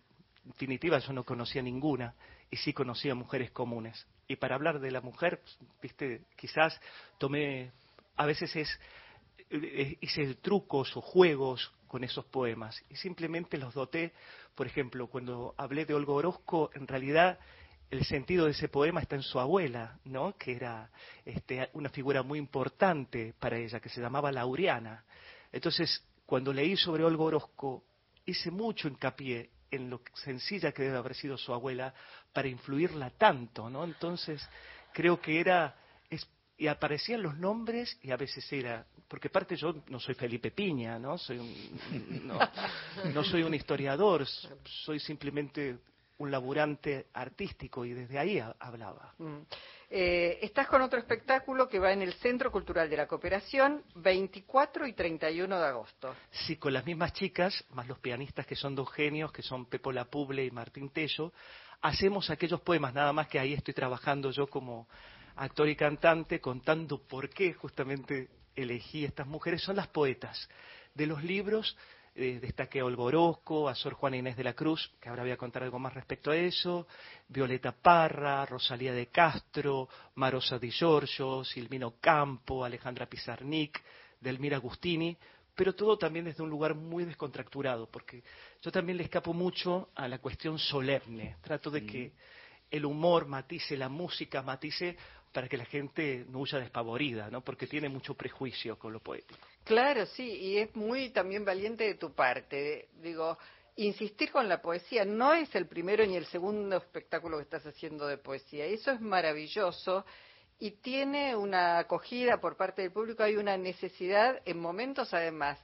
definitiva 0.46 1.00
yo 1.00 1.14
no 1.14 1.24
conocía 1.24 1.62
ninguna 1.62 2.16
y 2.50 2.58
sí 2.58 2.74
conocía 2.74 3.16
mujeres 3.16 3.52
comunes. 3.52 4.08
Y 4.28 4.36
para 4.36 4.56
hablar 4.56 4.80
de 4.80 4.92
la 4.92 5.02
mujer, 5.02 5.42
viste, 5.82 6.26
quizás 6.36 6.80
tomé, 7.18 7.72
a 8.16 8.26
veces 8.26 8.56
es, 8.56 8.80
eh, 9.50 9.98
hice 10.02 10.36
trucos 10.36 10.96
o 10.98 11.02
juegos 11.02 11.74
con 11.88 12.04
esos 12.04 12.26
poemas 12.26 12.84
y 12.90 12.96
simplemente 12.96 13.58
los 13.58 13.74
doté, 13.74 14.14
por 14.56 14.68
ejemplo, 14.68 15.08
cuando 15.08 15.56
hablé 15.58 15.86
de 15.86 15.94
Olga 15.94 16.14
Orozco, 16.14 16.70
en 16.74 16.88
realidad 16.88 17.40
el 17.90 18.04
sentido 18.06 18.46
de 18.46 18.52
ese 18.52 18.68
poema 18.68 19.02
está 19.02 19.16
en 19.16 19.24
su 19.24 19.40
abuela, 19.40 19.98
¿no? 20.06 20.36
que 20.38 20.54
era 20.54 20.90
este, 21.26 21.70
una 21.74 21.90
figura 21.90 22.22
muy 22.22 22.38
importante 22.38 23.34
para 23.40 23.58
ella, 23.58 23.80
que 23.80 23.90
se 23.90 24.02
llamaba 24.02 24.32
Laureana. 24.32 25.06
Entonces, 25.52 26.04
cuando 26.26 26.52
leí 26.52 26.76
sobre 26.76 27.04
Olga 27.06 27.24
Orozco, 27.24 27.84
hice 28.26 28.52
mucho 28.52 28.88
hincapié 28.88 29.50
en 29.72 29.90
lo 29.90 30.02
sencilla 30.14 30.72
que 30.72 30.84
debe 30.84 30.98
haber 30.98 31.16
sido 31.16 31.38
su 31.38 31.54
abuela 31.54 31.94
para 32.34 32.48
influirla 32.48 33.10
tanto, 33.12 33.70
¿no? 33.70 33.84
Entonces, 33.86 34.48
creo 34.94 35.20
que 35.22 35.40
era, 35.40 35.76
y 36.58 36.68
aparecían 36.68 37.22
los 37.22 37.38
nombres 37.38 37.98
y 38.02 38.12
a 38.12 38.18
veces 38.18 38.52
era, 38.52 38.86
porque 39.08 39.28
aparte 39.28 39.56
yo 39.56 39.84
no 39.88 40.00
soy 40.00 40.16
Felipe 40.16 40.52
Piña, 40.52 40.98
¿no? 41.00 41.18
Soy 41.18 41.38
un, 41.38 42.28
no 43.14 43.24
soy 43.24 43.44
un 43.44 43.54
historiador, 43.54 44.26
soy 44.66 45.00
simplemente 45.00 45.78
un 46.20 46.32
laburante 46.32 47.08
artístico 47.14 47.86
y 47.86 47.94
desde 47.94 48.18
ahí 48.18 48.42
hablaba. 48.60 49.14
Mm. 49.18 49.40
Eh, 49.90 50.40
estás 50.42 50.68
con 50.68 50.82
otro 50.82 51.00
espectáculo 51.00 51.70
que 51.70 51.80
va 51.80 51.94
en 51.94 52.02
el 52.02 52.14
Centro 52.16 52.52
Cultural 52.52 52.90
de 52.90 52.98
la 52.98 53.08
Cooperación 53.08 53.84
24 53.96 54.86
y 54.86 54.94
31 54.94 55.60
de 55.60 55.66
agosto. 55.66 56.16
Sí, 56.30 56.58
con 56.58 56.74
las 56.74 56.86
mismas 56.86 57.14
chicas, 57.14 57.64
más 57.70 57.88
los 57.88 58.00
pianistas 58.00 58.46
que 58.46 58.56
son 58.56 58.76
dos 58.76 58.92
genios, 58.92 59.32
que 59.32 59.42
son 59.42 59.66
Pepo 59.66 59.92
Lapuble 59.92 60.44
y 60.44 60.52
Martín 60.52 60.90
Tello, 60.90 61.32
hacemos 61.82 62.30
aquellos 62.30 62.62
poemas, 62.62 62.94
nada 62.94 63.14
más 63.14 63.28
que 63.28 63.40
ahí 63.40 63.54
estoy 63.54 63.74
trabajando 63.74 64.32
yo 64.32 64.48
como 64.48 64.88
actor 65.38 65.70
y 65.70 65.76
cantante, 65.76 66.42
contando 66.42 67.00
por 67.00 67.30
qué 67.30 67.54
justamente 67.54 68.30
elegí 68.56 69.06
estas 69.06 69.28
mujeres, 69.28 69.62
son 69.62 69.76
las 69.76 69.88
poetas 69.88 70.50
de 70.96 71.06
los 71.06 71.24
libros 71.24 71.78
eh, 72.20 72.40
destaqué 72.42 72.80
a 72.80 72.86
Olga 72.86 73.04
Orozco, 73.04 73.70
a 73.70 73.76
Sor 73.76 73.94
Juana 73.94 74.18
Inés 74.18 74.36
de 74.36 74.44
la 74.44 74.54
Cruz, 74.54 74.92
que 75.00 75.08
ahora 75.08 75.22
voy 75.22 75.32
a 75.32 75.38
contar 75.38 75.62
algo 75.62 75.78
más 75.78 75.94
respecto 75.94 76.32
a 76.32 76.36
eso, 76.36 76.88
Violeta 77.28 77.72
Parra, 77.72 78.44
Rosalía 78.48 78.92
de 78.92 79.08
Castro, 79.08 79.88
Marosa 80.16 80.58
Di 80.58 80.72
Giorgio, 80.72 81.44
Silvino 81.44 81.96
Campo, 82.02 82.66
Alejandra 82.66 83.06
Pizarnik, 83.06 83.80
Delmira 84.20 84.58
Agustini, 84.58 85.16
pero 85.54 85.76
todo 85.76 85.96
también 85.98 86.26
desde 86.26 86.42
un 86.42 86.50
lugar 86.50 86.74
muy 86.74 87.06
descontracturado, 87.06 87.88
porque 87.88 88.24
yo 88.64 88.72
también 88.72 88.98
le 88.98 89.04
escapo 89.04 89.32
mucho 89.34 89.90
a 89.94 90.08
la 90.08 90.18
cuestión 90.18 90.58
solemne. 90.58 91.38
Trato 91.42 91.70
de 91.70 91.86
que 91.86 92.14
el 92.72 92.84
humor 92.84 93.28
matice, 93.28 93.78
la 93.78 93.90
música 93.90 94.42
matice, 94.42 94.98
para 95.32 95.48
que 95.48 95.58
la 95.58 95.66
gente 95.66 96.26
no 96.30 96.40
huya 96.40 96.60
despavorida, 96.60 97.30
¿no? 97.30 97.42
Porque 97.42 97.68
tiene 97.68 97.90
mucho 97.90 98.16
prejuicio 98.16 98.78
con 98.78 98.94
lo 98.94 99.00
poético. 99.00 99.40
Claro, 99.64 100.06
sí, 100.06 100.24
y 100.24 100.58
es 100.58 100.76
muy 100.76 101.10
también 101.10 101.46
valiente 101.46 101.84
de 101.84 101.96
tu 101.96 102.14
parte. 102.14 102.90
Digo, 103.02 103.38
insistir 103.76 104.32
con 104.32 104.50
la 104.50 104.62
poesía 104.62 105.06
no 105.06 105.34
es 105.34 105.54
el 105.56 105.68
primero 105.68 106.06
ni 106.06 106.16
el 106.16 106.26
segundo 106.26 106.78
espectáculo 106.78 107.38
que 107.38 107.44
estás 107.44 107.66
haciendo 107.66 108.08
de 108.08 108.18
poesía. 108.18 108.66
Eso 108.66 108.92
es 108.92 109.02
maravilloso 109.02 110.06
y 110.60 110.72
tiene 110.72 111.36
una 111.36 111.80
acogida 111.80 112.40
por 112.40 112.58
parte 112.58 112.82
del 112.82 112.92
público, 112.92 113.24
hay 113.24 113.36
una 113.36 113.58
necesidad 113.58 114.42
en 114.46 114.60
momentos 114.60 115.14
además 115.14 115.60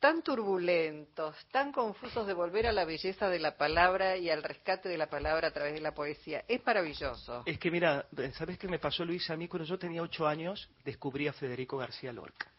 tan 0.00 0.22
turbulentos, 0.22 1.36
tan 1.50 1.72
confusos 1.72 2.26
de 2.26 2.34
volver 2.34 2.66
a 2.66 2.72
la 2.72 2.84
belleza 2.84 3.28
de 3.28 3.38
la 3.38 3.56
palabra 3.56 4.16
y 4.16 4.30
al 4.30 4.42
rescate 4.42 4.88
de 4.88 4.98
la 4.98 5.08
palabra 5.08 5.48
a 5.48 5.50
través 5.50 5.74
de 5.74 5.80
la 5.80 5.92
poesía. 5.92 6.44
Es 6.48 6.64
maravilloso. 6.64 7.42
Es 7.46 7.58
que 7.58 7.70
mira, 7.70 8.06
¿sabes 8.34 8.58
qué 8.58 8.68
me 8.68 8.78
pasó 8.78 9.04
Luis? 9.04 9.28
A 9.30 9.36
mí 9.36 9.48
cuando 9.48 9.66
yo 9.66 9.78
tenía 9.78 10.02
ocho 10.02 10.26
años 10.26 10.68
descubrí 10.84 11.28
a 11.28 11.32
Federico 11.32 11.78
García 11.78 12.12
Lorca. 12.12 12.50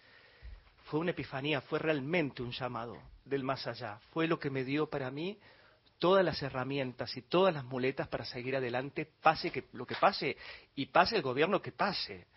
Fue 0.86 1.00
una 1.00 1.12
epifanía, 1.12 1.62
fue 1.62 1.79
realmente 1.79 2.41
un 2.41 2.51
llamado 2.51 2.98
del 3.25 3.44
más 3.44 3.67
allá. 3.67 4.00
Fue 4.12 4.27
lo 4.27 4.39
que 4.39 4.50
me 4.50 4.63
dio 4.63 4.89
para 4.89 5.12
mí 5.12 5.38
todas 6.00 6.24
las 6.24 6.41
herramientas 6.41 7.15
y 7.17 7.24
todas 7.24 7.53
las 7.53 7.63
muletas 7.63 8.08
para 8.08 8.25
seguir 8.25 8.56
adelante, 8.56 9.10
pase 9.22 9.51
que, 9.51 9.65
lo 9.74 9.86
que 9.86 9.96
pase 9.96 10.38
y 10.75 10.88
pase 10.88 11.15
el 11.15 11.22
gobierno 11.22 11.62
que 11.62 11.72
pase 11.72 12.27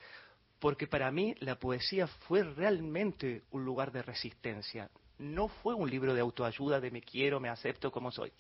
porque 0.61 0.87
para 0.87 1.11
mí 1.11 1.35
la 1.41 1.59
poesía 1.59 2.07
fue 2.07 2.45
realmente 2.45 3.43
un 3.51 3.65
lugar 3.65 3.91
de 3.91 4.03
resistencia. 4.03 4.91
No 5.19 5.49
fue 5.49 5.75
un 5.75 5.91
libro 5.91 6.15
de 6.15 6.21
autoayuda 6.21 6.81
de 6.81 6.91
me 6.91 7.03
quiero, 7.03 7.41
me 7.41 7.49
acepto 7.49 7.91
como 7.91 8.11
soy. 8.11 8.33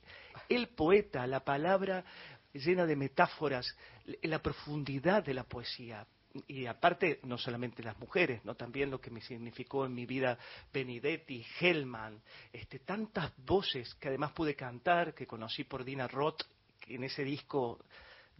El 0.48 0.68
poeta, 0.68 1.26
la 1.26 1.40
palabra 1.40 2.04
llena 2.52 2.86
de 2.86 2.96
metáforas, 2.96 3.76
la 4.22 4.40
profundidad 4.40 5.24
de 5.24 5.34
la 5.34 5.44
poesía. 5.44 6.06
Y 6.46 6.66
aparte, 6.66 7.18
no 7.24 7.38
solamente 7.38 7.82
las 7.82 7.98
mujeres, 7.98 8.44
no 8.44 8.54
también 8.54 8.90
lo 8.90 9.00
que 9.00 9.10
me 9.10 9.20
significó 9.20 9.84
en 9.84 9.94
mi 9.94 10.06
vida 10.06 10.38
Benedetti, 10.72 11.44
Hellman, 11.58 12.22
este, 12.52 12.78
tantas 12.78 13.32
voces 13.38 13.94
que 13.94 14.08
además 14.08 14.32
pude 14.32 14.54
cantar, 14.54 15.12
que 15.12 15.26
conocí 15.26 15.64
por 15.64 15.84
Dina 15.84 16.06
Roth, 16.06 16.42
en 16.86 17.04
ese 17.04 17.24
disco 17.24 17.80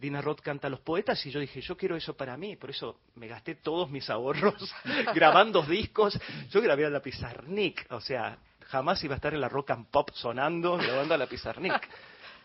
Dina 0.01 0.19
Roth 0.19 0.41
canta 0.41 0.65
a 0.65 0.69
los 0.71 0.79
poetas 0.79 1.23
y 1.27 1.29
yo 1.29 1.39
dije, 1.39 1.61
yo 1.61 1.77
quiero 1.77 1.95
eso 1.95 2.17
para 2.17 2.35
mí, 2.35 2.55
por 2.55 2.71
eso 2.71 3.01
me 3.15 3.27
gasté 3.27 3.53
todos 3.53 3.91
mis 3.91 4.09
ahorros 4.09 4.73
grabando 5.13 5.61
discos. 5.61 6.19
Yo 6.49 6.59
grabé 6.59 6.87
a 6.87 6.89
la 6.89 7.03
Pizarnik, 7.03 7.85
o 7.91 8.01
sea, 8.01 8.39
jamás 8.61 9.03
iba 9.03 9.13
a 9.13 9.17
estar 9.17 9.35
en 9.35 9.41
la 9.41 9.47
rock 9.47 9.69
and 9.69 9.85
pop 9.91 10.09
sonando 10.11 10.75
grabando 10.75 11.13
a 11.13 11.19
la 11.19 11.27
Pizarnik. 11.27 11.87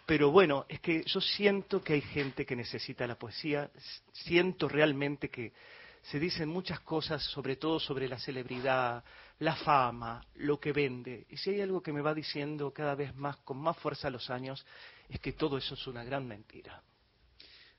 Pero 0.04 0.30
bueno, 0.30 0.66
es 0.68 0.80
que 0.80 1.02
yo 1.04 1.18
siento 1.18 1.82
que 1.82 1.94
hay 1.94 2.02
gente 2.02 2.44
que 2.44 2.54
necesita 2.54 3.06
la 3.06 3.14
poesía, 3.14 3.70
siento 4.12 4.68
realmente 4.68 5.30
que 5.30 5.54
se 6.02 6.20
dicen 6.20 6.50
muchas 6.50 6.80
cosas, 6.80 7.22
sobre 7.22 7.56
todo 7.56 7.80
sobre 7.80 8.06
la 8.06 8.18
celebridad, 8.18 9.02
la 9.38 9.56
fama, 9.56 10.22
lo 10.34 10.60
que 10.60 10.72
vende. 10.72 11.26
Y 11.30 11.38
si 11.38 11.50
hay 11.50 11.62
algo 11.62 11.82
que 11.82 11.94
me 11.94 12.02
va 12.02 12.12
diciendo 12.12 12.70
cada 12.70 12.94
vez 12.94 13.14
más, 13.16 13.38
con 13.38 13.56
más 13.56 13.78
fuerza 13.78 14.08
a 14.08 14.10
los 14.10 14.28
años, 14.28 14.64
es 15.08 15.18
que 15.20 15.32
todo 15.32 15.56
eso 15.56 15.72
es 15.72 15.86
una 15.86 16.04
gran 16.04 16.28
mentira. 16.28 16.82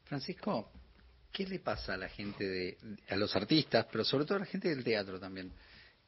Francisco, 0.08 0.72
¿qué 1.32 1.46
le 1.46 1.60
pasa 1.60 1.94
a 1.94 1.98
la 1.98 2.10
gente, 2.10 2.48
de, 2.48 2.78
a 3.10 3.16
los 3.16 3.36
artistas, 3.36 3.86
pero 3.92 4.04
sobre 4.04 4.26
todo 4.26 4.38
a 4.38 4.42
la 4.42 4.46
gente 4.46 4.70
del 4.70 4.84
teatro 4.84 5.20
también, 5.20 5.52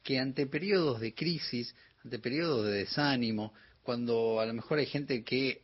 que 0.02 0.18
ante 0.18 0.46
periodos 0.46 1.00
de 1.00 1.14
crisis, 1.14 1.74
ante 2.04 2.18
periodos 2.18 2.66
de 2.66 2.72
desánimo, 2.72 3.52
cuando 3.82 4.40
a 4.40 4.46
lo 4.46 4.54
mejor 4.54 4.78
hay 4.78 4.86
gente 4.86 5.22
que 5.22 5.62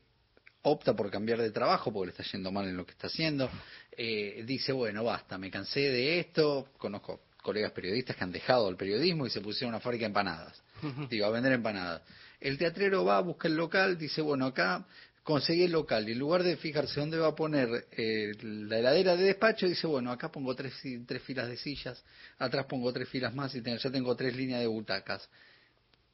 opta 0.63 0.95
por 0.95 1.11
cambiar 1.11 1.41
de 1.41 1.51
trabajo 1.51 1.93
porque 1.93 2.07
le 2.07 2.11
está 2.11 2.25
yendo 2.25 2.51
mal 2.51 2.69
en 2.69 2.77
lo 2.77 2.85
que 2.85 2.93
está 2.93 3.07
haciendo, 3.07 3.49
eh, 3.93 4.43
dice, 4.47 4.73
bueno, 4.73 5.05
basta, 5.05 5.39
me 5.39 5.51
cansé 5.51 5.81
de 5.81 6.19
esto, 6.19 6.69
conozco 6.77 7.23
colegas 7.43 7.73
periodistas 7.73 8.17
que 8.17 8.25
han 8.25 8.33
dejado 8.33 8.69
el 8.69 8.77
periodismo 8.77 9.27
y 9.27 9.31
se 9.31 9.41
pusieron 9.41 9.75
una 9.75 9.81
fábrica 9.81 10.03
de 10.03 10.07
empanadas, 10.09 10.61
digo, 11.09 11.27
a 11.27 11.31
vender 11.31 11.53
empanadas. 11.53 12.03
El 12.41 12.59
teatrero 12.59 13.05
va, 13.05 13.21
busca 13.21 13.49
el 13.49 13.55
local, 13.55 13.97
dice, 13.97 14.21
bueno, 14.21 14.47
acá 14.47 14.85
conseguí 15.27 15.65
el 15.65 15.73
local 15.73 16.09
y 16.09 16.13
en 16.13 16.21
lugar 16.21 16.45
de 16.45 16.57
fijarse 16.57 17.01
dónde 17.01 17.19
va 17.19 17.27
a 17.27 17.35
poner 17.35 17.69
eh, 17.91 18.33
la 18.41 18.79
heladera 18.79 19.17
de 19.17 19.25
despacho, 19.25 19.67
dice, 19.67 19.89
bueno, 19.89 20.13
acá 20.13 20.31
pongo 20.31 20.55
tres, 20.55 20.73
tres 21.05 21.21
filas 21.21 21.49
de 21.49 21.57
sillas, 21.57 22.01
atrás 22.39 22.67
pongo 22.67 22.93
tres 22.93 23.09
filas 23.09 23.35
más 23.35 23.53
y 23.57 23.61
ya 23.61 23.91
tengo 23.91 24.15
tres 24.15 24.37
líneas 24.37 24.61
de 24.61 24.69
butacas. 24.69 25.29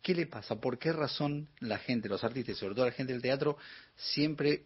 ¿Qué 0.00 0.14
le 0.14 0.24
pasa? 0.24 0.58
¿Por 0.58 0.78
qué 0.78 0.94
razón 0.94 1.46
la 1.60 1.76
gente, 1.76 2.08
los 2.08 2.24
artistas 2.24 2.56
y 2.56 2.58
sobre 2.58 2.74
todo 2.74 2.86
la 2.86 2.92
gente 2.92 3.12
del 3.12 3.20
teatro, 3.20 3.58
siempre 3.96 4.62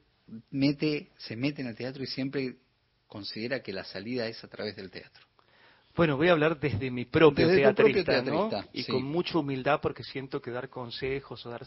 mete, 0.52 1.08
se 1.18 1.34
mete 1.34 1.62
en 1.62 1.66
el 1.66 1.74
teatro 1.74 2.04
y 2.04 2.06
siempre 2.06 2.54
considera 3.08 3.64
que 3.64 3.72
la 3.72 3.82
salida 3.82 4.28
es 4.28 4.44
a 4.44 4.48
través 4.48 4.76
del 4.76 4.92
teatro? 4.92 5.26
Bueno, 5.96 6.16
voy 6.16 6.28
a 6.28 6.32
hablar 6.32 6.60
desde 6.60 6.88
mi 6.92 7.04
propio 7.04 7.48
teatrista, 7.48 8.68
y 8.72 8.84
con 8.84 9.02
mucha 9.02 9.38
humildad 9.38 9.80
porque 9.82 10.04
siento 10.04 10.40
que 10.40 10.52
dar 10.52 10.68
consejos 10.68 11.44
o 11.44 11.50
dar 11.50 11.66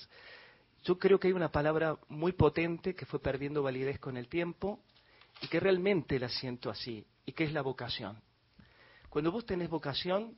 yo 0.84 0.98
creo 0.98 1.20
que 1.20 1.28
hay 1.28 1.34
una 1.34 1.52
palabra 1.52 1.98
muy 2.08 2.32
potente 2.32 2.96
que 2.96 3.06
fue 3.06 3.22
perdiendo 3.22 3.64
validez 3.64 4.00
con 4.00 4.18
el 4.18 4.28
tiempo 4.28 4.80
y 5.42 5.48
que 5.48 5.60
realmente 5.60 6.20
la 6.20 6.30
siento 6.30 6.70
así, 6.70 7.06
y 7.26 7.32
que 7.32 7.44
es 7.44 7.54
la 7.54 7.62
vocación. 7.62 8.22
Cuando 9.10 9.32
vos 9.32 9.46
tenés 9.46 9.70
vocación, 9.70 10.38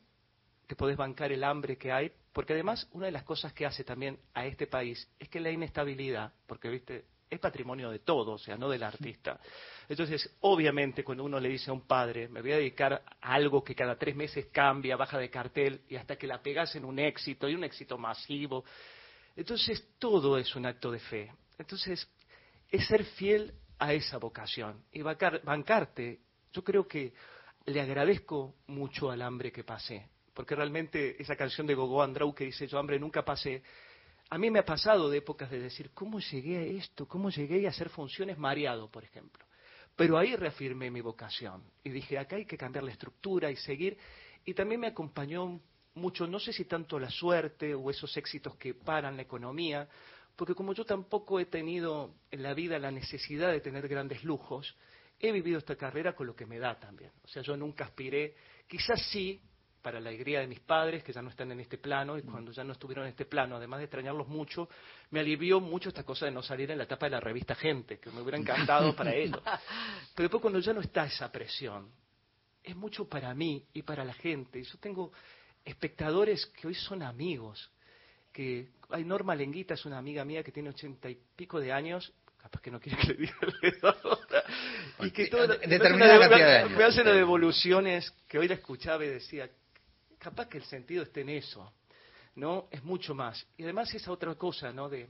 te 0.68 0.76
podés 0.76 0.98
bancar 0.98 1.32
el 1.32 1.44
hambre 1.44 1.78
que 1.78 1.92
hay, 1.92 2.12
porque 2.32 2.54
además 2.54 2.88
una 2.94 3.08
de 3.08 3.12
las 3.12 3.24
cosas 3.24 3.54
que 3.54 3.66
hace 3.66 3.84
también 3.84 4.18
a 4.34 4.46
este 4.46 4.68
país 4.68 5.10
es 5.20 5.28
que 5.28 5.40
la 5.40 5.52
inestabilidad, 5.52 6.32
porque 6.48 6.70
viste, 6.70 7.06
es 7.30 7.40
patrimonio 7.40 7.90
de 7.90 8.00
todo, 8.00 8.34
o 8.34 8.38
sea, 8.38 8.58
no 8.58 8.70
del 8.70 8.84
artista. 8.84 9.40
Entonces, 9.88 10.30
obviamente, 10.42 11.04
cuando 11.04 11.24
uno 11.24 11.40
le 11.40 11.50
dice 11.50 11.70
a 11.70 11.74
un 11.74 11.88
padre, 11.88 12.28
me 12.28 12.42
voy 12.42 12.52
a 12.52 12.58
dedicar 12.58 12.94
a 12.94 13.34
algo 13.34 13.64
que 13.64 13.74
cada 13.74 13.98
tres 13.98 14.16
meses 14.16 14.48
cambia, 14.52 14.98
baja 14.98 15.18
de 15.18 15.30
cartel, 15.30 15.82
y 15.90 15.96
hasta 15.96 16.18
que 16.18 16.28
la 16.28 16.42
pegas 16.42 16.76
en 16.76 16.86
un 16.86 17.00
éxito, 17.00 17.48
y 17.48 17.56
un 17.56 17.64
éxito 17.64 17.98
masivo, 17.98 18.66
entonces 19.42 19.96
todo 19.98 20.38
es 20.38 20.56
un 20.56 20.68
acto 20.68 20.92
de 20.92 21.00
fe. 21.00 21.32
Entonces 21.58 22.08
es 22.70 22.88
ser 22.88 23.04
fiel 23.04 23.54
a 23.80 23.92
esa 23.92 24.18
vocación 24.18 24.86
y 24.92 25.02
bancarte. 25.02 26.20
Yo 26.54 26.64
creo 26.64 26.88
que 26.88 27.14
le 27.66 27.82
agradezco 27.82 28.56
mucho 28.68 29.10
al 29.10 29.22
hambre 29.22 29.52
que 29.52 29.64
pasé. 29.64 30.10
porque 30.34 30.56
realmente 30.56 31.22
esa 31.22 31.36
canción 31.36 31.68
de 31.68 31.74
Gogo 31.74 32.02
Andrau 32.02 32.34
que 32.34 32.46
dice 32.46 32.66
yo 32.68 32.80
hambre 32.80 33.00
nunca 33.00 33.26
pasé, 33.26 33.64
a 34.30 34.38
mí 34.38 34.50
me 34.50 34.60
ha 34.60 34.66
pasado 34.66 35.10
de 35.10 35.18
épocas 35.18 35.50
de 35.50 35.60
decir, 35.60 35.92
¿cómo 35.92 36.20
llegué 36.20 36.58
a 36.58 36.62
esto? 36.62 37.08
¿Cómo 37.08 37.30
llegué 37.30 37.66
a 37.66 37.70
hacer 37.70 37.90
funciones 37.90 38.38
mareado, 38.38 38.90
por 38.90 39.04
ejemplo? 39.04 39.44
Pero 39.96 40.18
ahí 40.18 40.36
reafirmé 40.36 40.90
mi 40.90 41.02
vocación 41.02 41.64
y 41.84 41.90
dije, 41.90 42.18
acá 42.18 42.38
hay 42.38 42.46
que 42.46 42.58
cambiar 42.58 42.86
la 42.86 42.92
estructura 42.92 43.52
y 43.52 43.56
seguir. 43.58 43.98
Y 44.46 44.54
también 44.54 44.80
me 44.80 44.88
acompañó 44.88 45.60
mucho, 45.96 46.28
no 46.28 46.40
sé 46.40 46.54
si 46.54 46.66
tanto 46.66 47.00
la 47.00 47.10
suerte 47.10 47.74
o 47.74 47.90
esos 47.90 48.16
éxitos 48.18 48.56
que 48.56 48.74
paran 48.74 49.16
la 49.16 49.24
economía, 49.24 49.88
porque 50.36 50.56
como 50.56 50.74
yo 50.74 50.86
tampoco 50.86 51.40
he 51.40 51.46
tenido 51.46 52.16
en 52.32 52.44
la 52.44 52.54
vida 52.54 52.80
la 52.80 52.92
necesidad 52.92 53.52
de 53.52 53.60
tener 53.60 53.88
grandes 53.88 54.24
lujos, 54.24 54.76
he 55.20 55.32
vivido 55.32 55.60
esta 55.60 55.76
carrera 55.76 56.14
con 56.14 56.28
lo 56.28 56.36
que 56.36 56.46
me 56.46 56.60
da 56.60 56.80
también. 56.80 57.12
O 57.24 57.28
sea, 57.28 57.44
yo 57.44 57.56
nunca 57.56 57.86
aspiré, 57.86 58.36
quizás 58.68 59.02
sí, 59.12 59.42
para 59.82 60.00
la 60.00 60.10
alegría 60.10 60.40
de 60.40 60.48
mis 60.48 60.60
padres, 60.60 61.04
que 61.04 61.12
ya 61.12 61.22
no 61.22 61.30
están 61.30 61.52
en 61.52 61.60
este 61.60 61.78
plano, 61.78 62.18
y 62.18 62.22
cuando 62.22 62.52
ya 62.52 62.64
no 62.64 62.74
estuvieron 62.74 63.06
en 63.06 63.12
este 63.12 63.26
plano, 63.26 63.56
además 63.56 63.80
de 63.80 63.86
extrañarlos 63.86 64.28
mucho, 64.28 64.70
me 65.10 65.20
alivió 65.20 65.60
mucho 65.60 65.90
esta 65.90 66.04
cosa 66.04 66.26
de 66.26 66.32
no 66.32 66.42
salir 66.44 66.70
en 66.72 66.78
la 66.78 66.84
etapa 66.86 67.08
de 67.08 67.12
la 67.12 67.20
revista 67.20 67.56
Gente, 67.56 68.00
que 68.00 68.12
me 68.12 68.22
hubiera 68.22 68.38
encantado 68.38 68.96
para 68.96 69.14
ellos. 69.14 69.42
Pero 69.44 70.28
después 70.28 70.42
cuando 70.42 70.60
ya 70.60 70.74
no 70.74 70.82
está 70.82 71.06
esa 71.06 71.32
presión, 71.32 71.92
es 72.64 72.76
mucho 72.76 73.08
para 73.08 73.34
mí 73.34 73.66
y 73.74 73.82
para 73.82 74.06
la 74.06 74.14
gente. 74.14 74.60
Y 74.60 74.64
yo 74.64 74.78
tengo 74.80 75.12
espectadores 75.66 76.46
que 76.48 76.68
hoy 76.68 76.76
son 76.76 77.04
amigos, 77.04 77.72
que 78.32 78.70
hay 78.90 79.04
Norma 79.04 79.36
Lenguita, 79.36 79.74
es 79.74 79.86
una 79.86 79.98
amiga 79.98 80.26
mía 80.26 80.44
que 80.44 80.52
tiene 80.52 80.70
ochenta 80.70 81.10
y 81.10 81.18
pico 81.36 81.60
de 81.60 81.72
años, 81.72 82.14
capaz 82.42 82.62
que 82.62 82.72
no 82.72 82.80
quiere 82.80 82.98
que 82.98 83.08
le 83.08 83.14
diga 83.16 83.96
y 85.00 85.12
que 85.12 85.28
todo, 85.28 85.48
determinada 85.48 86.20
cantidad 86.20 86.48
de 86.48 86.58
años. 86.58 86.78
me 86.78 86.84
hace 86.84 87.02
una 87.02 87.12
devoluciones 87.12 88.12
que 88.28 88.40
hoy 88.40 88.48
la 88.48 88.56
escuchaba 88.56 89.06
y 89.06 89.10
decía, 89.10 89.50
capaz 90.18 90.48
que 90.48 90.58
el 90.58 90.64
sentido 90.64 91.04
esté 91.04 91.22
en 91.22 91.30
eso, 91.30 91.74
¿no? 92.36 92.68
Es 92.72 92.84
mucho 92.84 93.14
más. 93.14 93.46
Y 93.58 93.64
además 93.64 93.94
esa 93.94 94.12
otra 94.12 94.34
cosa, 94.36 94.72
¿no? 94.72 94.90
De, 94.90 95.08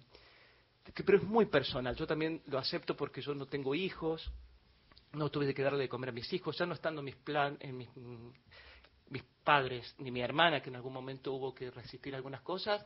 que, 0.94 1.04
pero 1.04 1.20
es 1.20 1.24
muy 1.24 1.46
personal. 1.46 1.96
Yo 1.96 2.08
también 2.08 2.42
lo 2.48 2.58
acepto 2.58 2.96
porque 2.96 3.22
yo 3.22 3.34
no 3.34 3.46
tengo 3.46 3.76
hijos, 3.76 4.30
no 5.14 5.30
tuve 5.30 5.54
que 5.54 5.64
darle 5.64 5.80
de 5.80 5.90
comer 5.90 6.10
a 6.10 6.14
mis 6.14 6.32
hijos, 6.34 6.58
ya 6.58 6.66
no 6.66 6.74
estando 6.74 7.02
mis 7.02 7.16
plan, 7.16 7.58
en 7.60 7.78
mis, 7.78 7.96
mis 7.96 8.34
padres, 9.44 9.96
ni 10.00 10.12
mi 10.12 10.22
hermana, 10.22 10.62
que 10.62 10.70
en 10.70 10.76
algún 10.76 10.94
momento 10.94 11.34
hubo 11.34 11.54
que 11.54 11.72
resistir 11.72 12.16
algunas 12.16 12.42
cosas. 12.42 12.86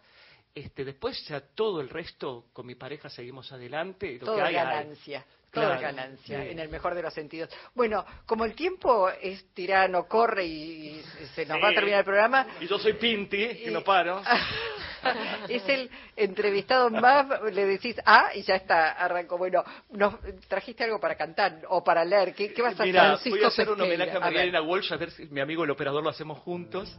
Este, 0.53 0.85
después 0.85 1.25
ya 1.27 1.41
todo 1.41 1.81
el 1.81 1.89
resto 1.89 2.45
con 2.53 2.65
mi 2.65 2.75
pareja 2.75 3.09
seguimos 3.09 3.51
adelante. 3.51 4.17
Lo 4.19 4.35
que 4.35 4.41
ganancia. 4.53 5.25
Toda 5.55 5.79
ganancia, 5.79 6.45
en 6.45 6.59
el 6.59 6.69
mejor 6.69 6.95
de 6.95 7.01
los 7.01 7.13
sentidos. 7.13 7.49
Bueno, 7.73 8.05
como 8.25 8.45
el 8.45 8.53
tiempo 8.53 9.09
es 9.09 9.53
tirano, 9.53 10.07
corre 10.07 10.45
y, 10.45 11.01
se 11.33 11.45
nos 11.45 11.61
va 11.61 11.69
a 11.69 11.73
terminar 11.73 11.99
el 11.99 12.05
programa. 12.05 12.47
Y 12.59 12.67
yo 12.67 12.77
soy 12.77 12.93
Pinti, 12.93 13.63
que 13.63 13.71
no 13.71 13.83
paro. 13.83 14.21
es 15.49 15.67
el 15.69 15.89
entrevistado 16.15 16.89
más, 16.89 17.41
le 17.51 17.65
decís 17.65 17.95
ah 18.05 18.29
y 18.35 18.41
ya 18.41 18.55
está, 18.55 18.91
arrancó. 18.91 19.37
Bueno, 19.37 19.63
nos 19.91 20.15
trajiste 20.47 20.83
algo 20.83 20.99
para 20.99 21.15
cantar 21.15 21.61
o 21.69 21.83
para 21.83 22.03
leer. 22.03 22.33
¿Qué, 22.33 22.53
qué 22.53 22.61
vas 22.61 22.71
a 22.79 22.83
hacer? 22.83 22.87
Mira, 22.87 23.19
voy 23.25 23.43
a 23.43 23.47
hacer 23.47 23.69
un 23.69 23.81
homenaje 23.81 24.11
a 24.11 24.19
María 24.19 24.61
Walsh, 24.61 24.93
a 24.93 24.97
ver 24.97 25.11
si 25.11 25.25
mi 25.27 25.41
amigo 25.41 25.63
el 25.63 25.71
operador 25.71 26.03
lo 26.03 26.09
hacemos 26.09 26.39
juntos. 26.39 26.95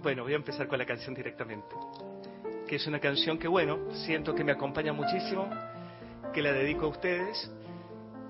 Bueno, 0.00 0.24
voy 0.24 0.32
a 0.32 0.36
empezar 0.36 0.66
con 0.66 0.78
la 0.78 0.86
canción 0.86 1.14
directamente. 1.14 1.74
Que 2.66 2.76
es 2.76 2.86
una 2.86 2.98
canción 2.98 3.38
que, 3.38 3.46
bueno, 3.46 3.78
siento 4.04 4.34
que 4.34 4.42
me 4.42 4.52
acompaña 4.52 4.92
muchísimo 4.92 5.48
que 6.32 6.42
la 6.42 6.52
dedico 6.52 6.86
a 6.86 6.88
ustedes 6.88 7.50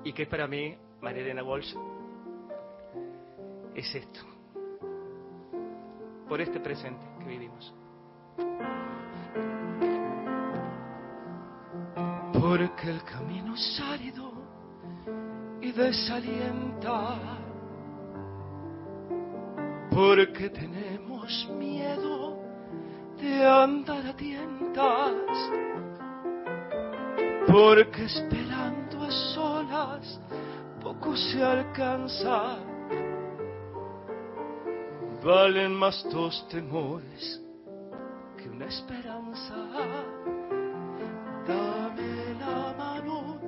y 0.05 0.13
que 0.13 0.25
es 0.25 0.29
para 0.29 0.47
mí, 0.49 0.77
María 1.01 1.23
Elena 1.23 1.45
Walsh, 1.45 1.75
es 3.75 3.95
esto, 3.95 4.21
por 6.29 6.41
este 6.41 6.59
presente 6.61 7.05
que 7.21 7.25
vivimos. 7.27 7.73
Porque 12.33 12.91
el 12.91 13.05
camino 13.05 13.55
es 13.55 13.81
árido 13.81 14.33
y 15.61 15.71
desalienta, 15.71 17.19
porque 19.91 20.51
tenemos 20.51 21.49
miedo 21.57 22.41
de 23.21 23.47
andar 23.47 24.07
a 24.09 24.17
tientas 24.17 25.13
porque 27.53 28.05
esperando 28.07 29.03
a 29.03 29.11
solas 29.11 30.19
poco 30.83 31.15
se 31.15 31.43
alcanza. 31.43 32.57
Valen 35.23 35.75
más 35.75 36.03
dos 36.11 36.49
temores 36.49 37.43
que 38.39 38.49
una 38.49 38.67
esperanza. 38.67 39.55
Dame 41.47 42.35
la 42.41 42.75
mano 42.79 43.39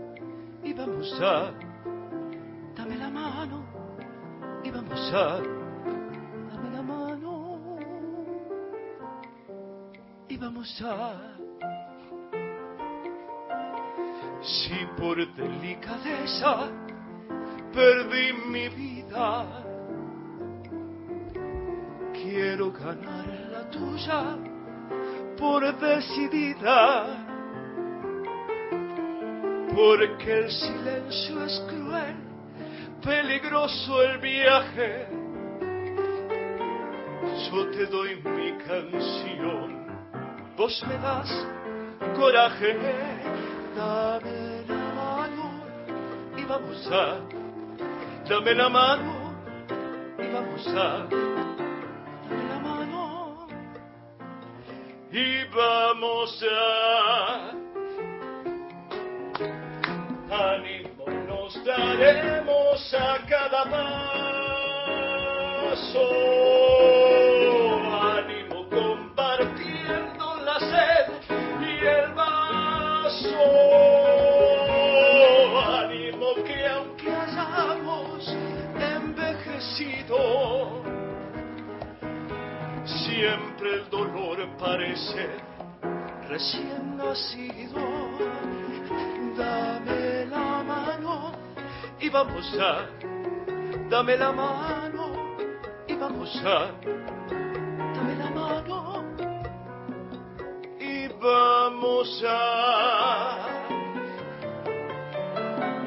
y 0.62 0.72
vamos 0.74 1.20
a. 1.20 1.52
Dame 2.76 2.96
la 2.96 3.10
mano 3.10 3.64
y 4.62 4.70
vamos 4.70 5.12
a. 5.14 5.40
Dame 6.50 6.70
la 6.76 6.82
mano 6.82 7.78
y 10.28 10.36
vamos 10.36 10.82
a. 10.82 11.33
Si 14.44 14.86
por 14.98 15.16
delicadeza 15.16 16.68
perdí 17.72 18.32
mi 18.50 18.68
vida, 18.68 19.46
quiero 22.12 22.70
ganar 22.70 23.26
la 23.50 23.70
tuya 23.70 24.36
por 25.38 25.62
decidida, 25.78 27.24
porque 29.74 30.40
el 30.40 30.50
silencio 30.50 31.44
es 31.44 31.64
cruel, 31.66 32.16
peligroso 33.02 34.02
el 34.02 34.18
viaje. 34.18 35.08
Yo 37.50 37.70
te 37.70 37.86
doy 37.86 38.16
mi 38.16 38.52
canción, 38.58 39.86
vos 40.54 40.84
me 40.86 40.98
das 40.98 41.46
coraje 42.14 43.23
dame 43.74 44.64
la 44.68 44.92
mano 44.94 45.46
y 46.36 46.44
vamos 46.44 46.86
a, 46.92 47.20
dame 48.28 48.54
la 48.54 48.68
mano 48.68 49.34
y 50.18 50.26
vamos 50.32 50.66
a, 50.68 51.06
dame 52.28 52.44
la 52.48 52.58
mano 52.60 53.48
y 55.10 55.44
vamos 55.54 56.44
a, 56.50 57.52
ánimo 60.30 61.04
nos 61.26 61.64
daremos 61.64 62.94
a 62.94 63.18
cada 63.26 63.64
paso. 65.70 66.63
El 84.44 84.50
dolor 84.50 84.56
parece 84.58 85.28
recién 86.28 86.96
nacido. 86.96 87.80
Dame 89.36 90.26
la 90.26 90.62
mano 90.62 91.32
y 92.00 92.08
vamos 92.08 92.58
a, 92.60 92.86
dame 93.88 94.16
la 94.16 94.32
mano 94.32 95.36
y 95.88 95.94
vamos 95.94 96.42
a, 96.44 96.70
dame 97.94 98.14
la 98.16 98.30
mano 98.30 99.04
y 100.78 101.08
vamos 101.08 102.24
a 102.28 103.48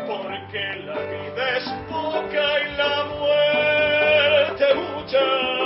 porque 0.08 0.64
la 0.86 1.00
vida 1.00 1.58
es 1.58 1.70
poca 1.90 2.60
y 2.64 2.78
la 2.78 3.06
muerte 3.06 4.66
mucha, 4.76 5.57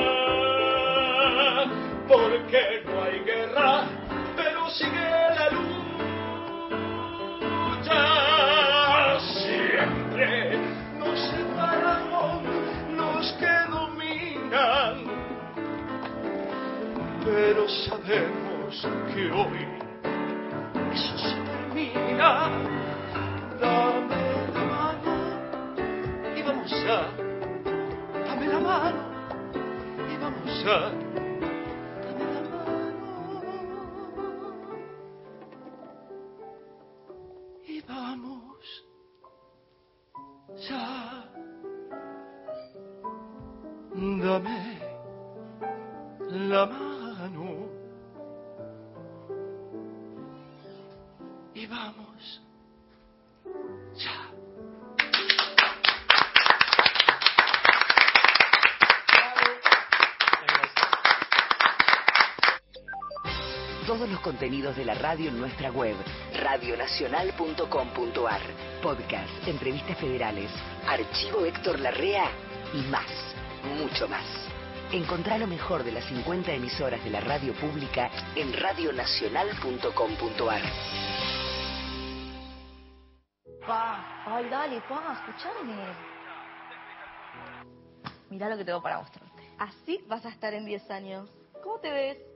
recordemos 18.08 18.88
que 19.14 19.32
hoy 19.32 19.68
eso 20.94 21.18
se 21.18 21.36
termina. 21.36 22.50
Dame 23.60 24.16
la 24.54 24.64
mano 24.66 25.14
y 26.36 26.42
vamos 26.42 26.74
a. 26.74 27.08
Dame 28.26 28.48
la 28.48 28.60
mano 28.60 28.98
y 30.10 30.18
vamos 30.18 30.66
a. 30.66 31.11
Todos 63.88 64.08
los 64.08 64.20
contenidos 64.20 64.76
de 64.76 64.86
la 64.86 64.94
radio 64.94 65.30
en 65.30 65.40
nuestra 65.40 65.72
web, 65.72 65.96
radionacional.com.ar. 66.36 68.42
Podcast, 68.84 69.48
entrevistas 69.48 69.98
federales, 69.98 70.52
archivo 70.88 71.44
Héctor 71.46 71.80
Larrea 71.80 72.30
y 72.76 72.82
más, 72.92 73.08
mucho 73.80 74.08
más. 74.08 74.24
Encontrá 74.92 75.40
lo 75.40 75.48
mejor 75.48 75.84
de 75.84 75.94
las 75.94 76.06
50 76.06 76.52
emisoras 76.52 77.04
de 77.04 77.10
la 77.10 77.22
radio 77.22 77.54
pública 77.54 78.12
en 78.36 78.54
radionacional.com.ar. 78.54 80.62
Pa, 83.66 84.24
ay, 84.28 84.48
dale, 84.48 84.80
pa, 84.82 85.26
escuchame. 85.26 85.74
Mirá 88.30 88.48
lo 88.48 88.58
que 88.58 88.66
tengo 88.66 88.84
para 88.84 89.00
mostrarte. 89.00 89.42
Así 89.58 90.04
vas 90.08 90.24
a 90.24 90.30
estar 90.30 90.54
en 90.54 90.66
10 90.66 90.92
años. 90.92 91.28
¿Cómo 91.64 91.80
te 91.80 91.90
ves? 91.90 92.31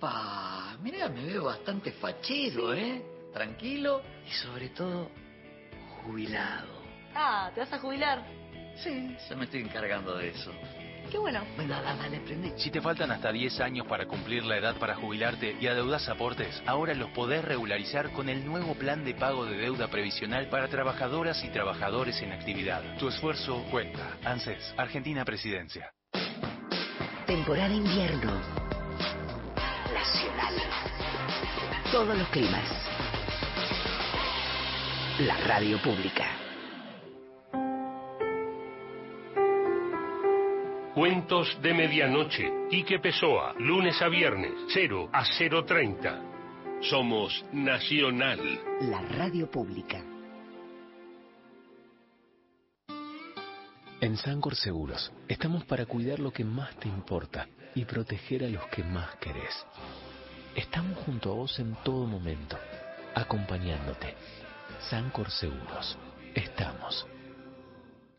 Pa, 0.00 0.76
mira, 0.80 1.08
me 1.08 1.24
veo 1.24 1.44
bastante 1.44 1.92
fachero, 1.92 2.72
¿eh? 2.72 3.02
Tranquilo 3.32 4.02
y 4.26 4.30
sobre 4.32 4.68
todo 4.70 5.10
jubilado. 6.04 6.68
Ah, 7.14 7.50
¿te 7.54 7.60
vas 7.60 7.72
a 7.72 7.78
jubilar? 7.78 8.24
Sí, 8.76 9.16
ya 9.28 9.36
me 9.36 9.44
estoy 9.44 9.62
encargando 9.62 10.16
de 10.16 10.28
eso. 10.28 10.52
Qué 11.10 11.18
bueno. 11.18 11.40
Bueno, 11.56 11.74
dale, 11.82 12.20
prende. 12.20 12.58
Si 12.58 12.70
te 12.70 12.80
faltan 12.80 13.10
hasta 13.10 13.32
10 13.32 13.60
años 13.60 13.86
para 13.86 14.06
cumplir 14.06 14.44
la 14.44 14.58
edad 14.58 14.76
para 14.76 14.94
jubilarte 14.94 15.56
y 15.58 15.66
adeudas 15.66 16.08
aportes, 16.08 16.62
ahora 16.66 16.94
los 16.94 17.10
podés 17.10 17.44
regularizar 17.44 18.10
con 18.12 18.28
el 18.28 18.44
nuevo 18.44 18.74
plan 18.74 19.04
de 19.04 19.14
pago 19.14 19.46
de 19.46 19.56
deuda 19.56 19.88
previsional 19.88 20.48
para 20.48 20.68
trabajadoras 20.68 21.42
y 21.44 21.48
trabajadores 21.48 22.20
en 22.20 22.32
actividad. 22.32 22.82
Tu 22.98 23.08
esfuerzo 23.08 23.64
cuenta. 23.70 24.18
ANSES, 24.24 24.74
Argentina 24.76 25.24
Presidencia. 25.24 25.90
Temporada 27.26 27.74
invierno. 27.74 28.67
Todos 31.92 32.18
los 32.18 32.28
climas. 32.28 32.68
La 35.20 35.38
radio 35.38 35.80
pública. 35.80 36.26
Cuentos 40.94 41.58
de 41.62 41.72
Medianoche. 41.72 42.52
Quique 42.68 42.98
Pessoa, 42.98 43.54
lunes 43.58 44.02
a 44.02 44.08
viernes, 44.08 44.52
0 44.68 45.08
a 45.10 45.24
0.30. 45.24 46.82
Somos 46.82 47.42
Nacional. 47.52 48.60
La 48.82 49.00
radio 49.00 49.50
pública. 49.50 50.04
En 54.02 54.18
Sancor 54.18 54.56
Seguros 54.56 55.10
estamos 55.26 55.64
para 55.64 55.86
cuidar 55.86 56.18
lo 56.18 56.32
que 56.34 56.44
más 56.44 56.76
te 56.76 56.86
importa 56.86 57.48
y 57.74 57.86
proteger 57.86 58.44
a 58.44 58.48
los 58.48 58.66
que 58.66 58.84
más 58.84 59.16
querés. 59.16 59.66
Estamos 60.58 60.98
junto 61.06 61.30
a 61.30 61.34
vos 61.36 61.56
en 61.60 61.72
todo 61.84 62.04
momento, 62.04 62.58
acompañándote. 63.14 64.16
Sancor 64.90 65.30
Seguros. 65.30 65.96
Estamos. 66.34 67.06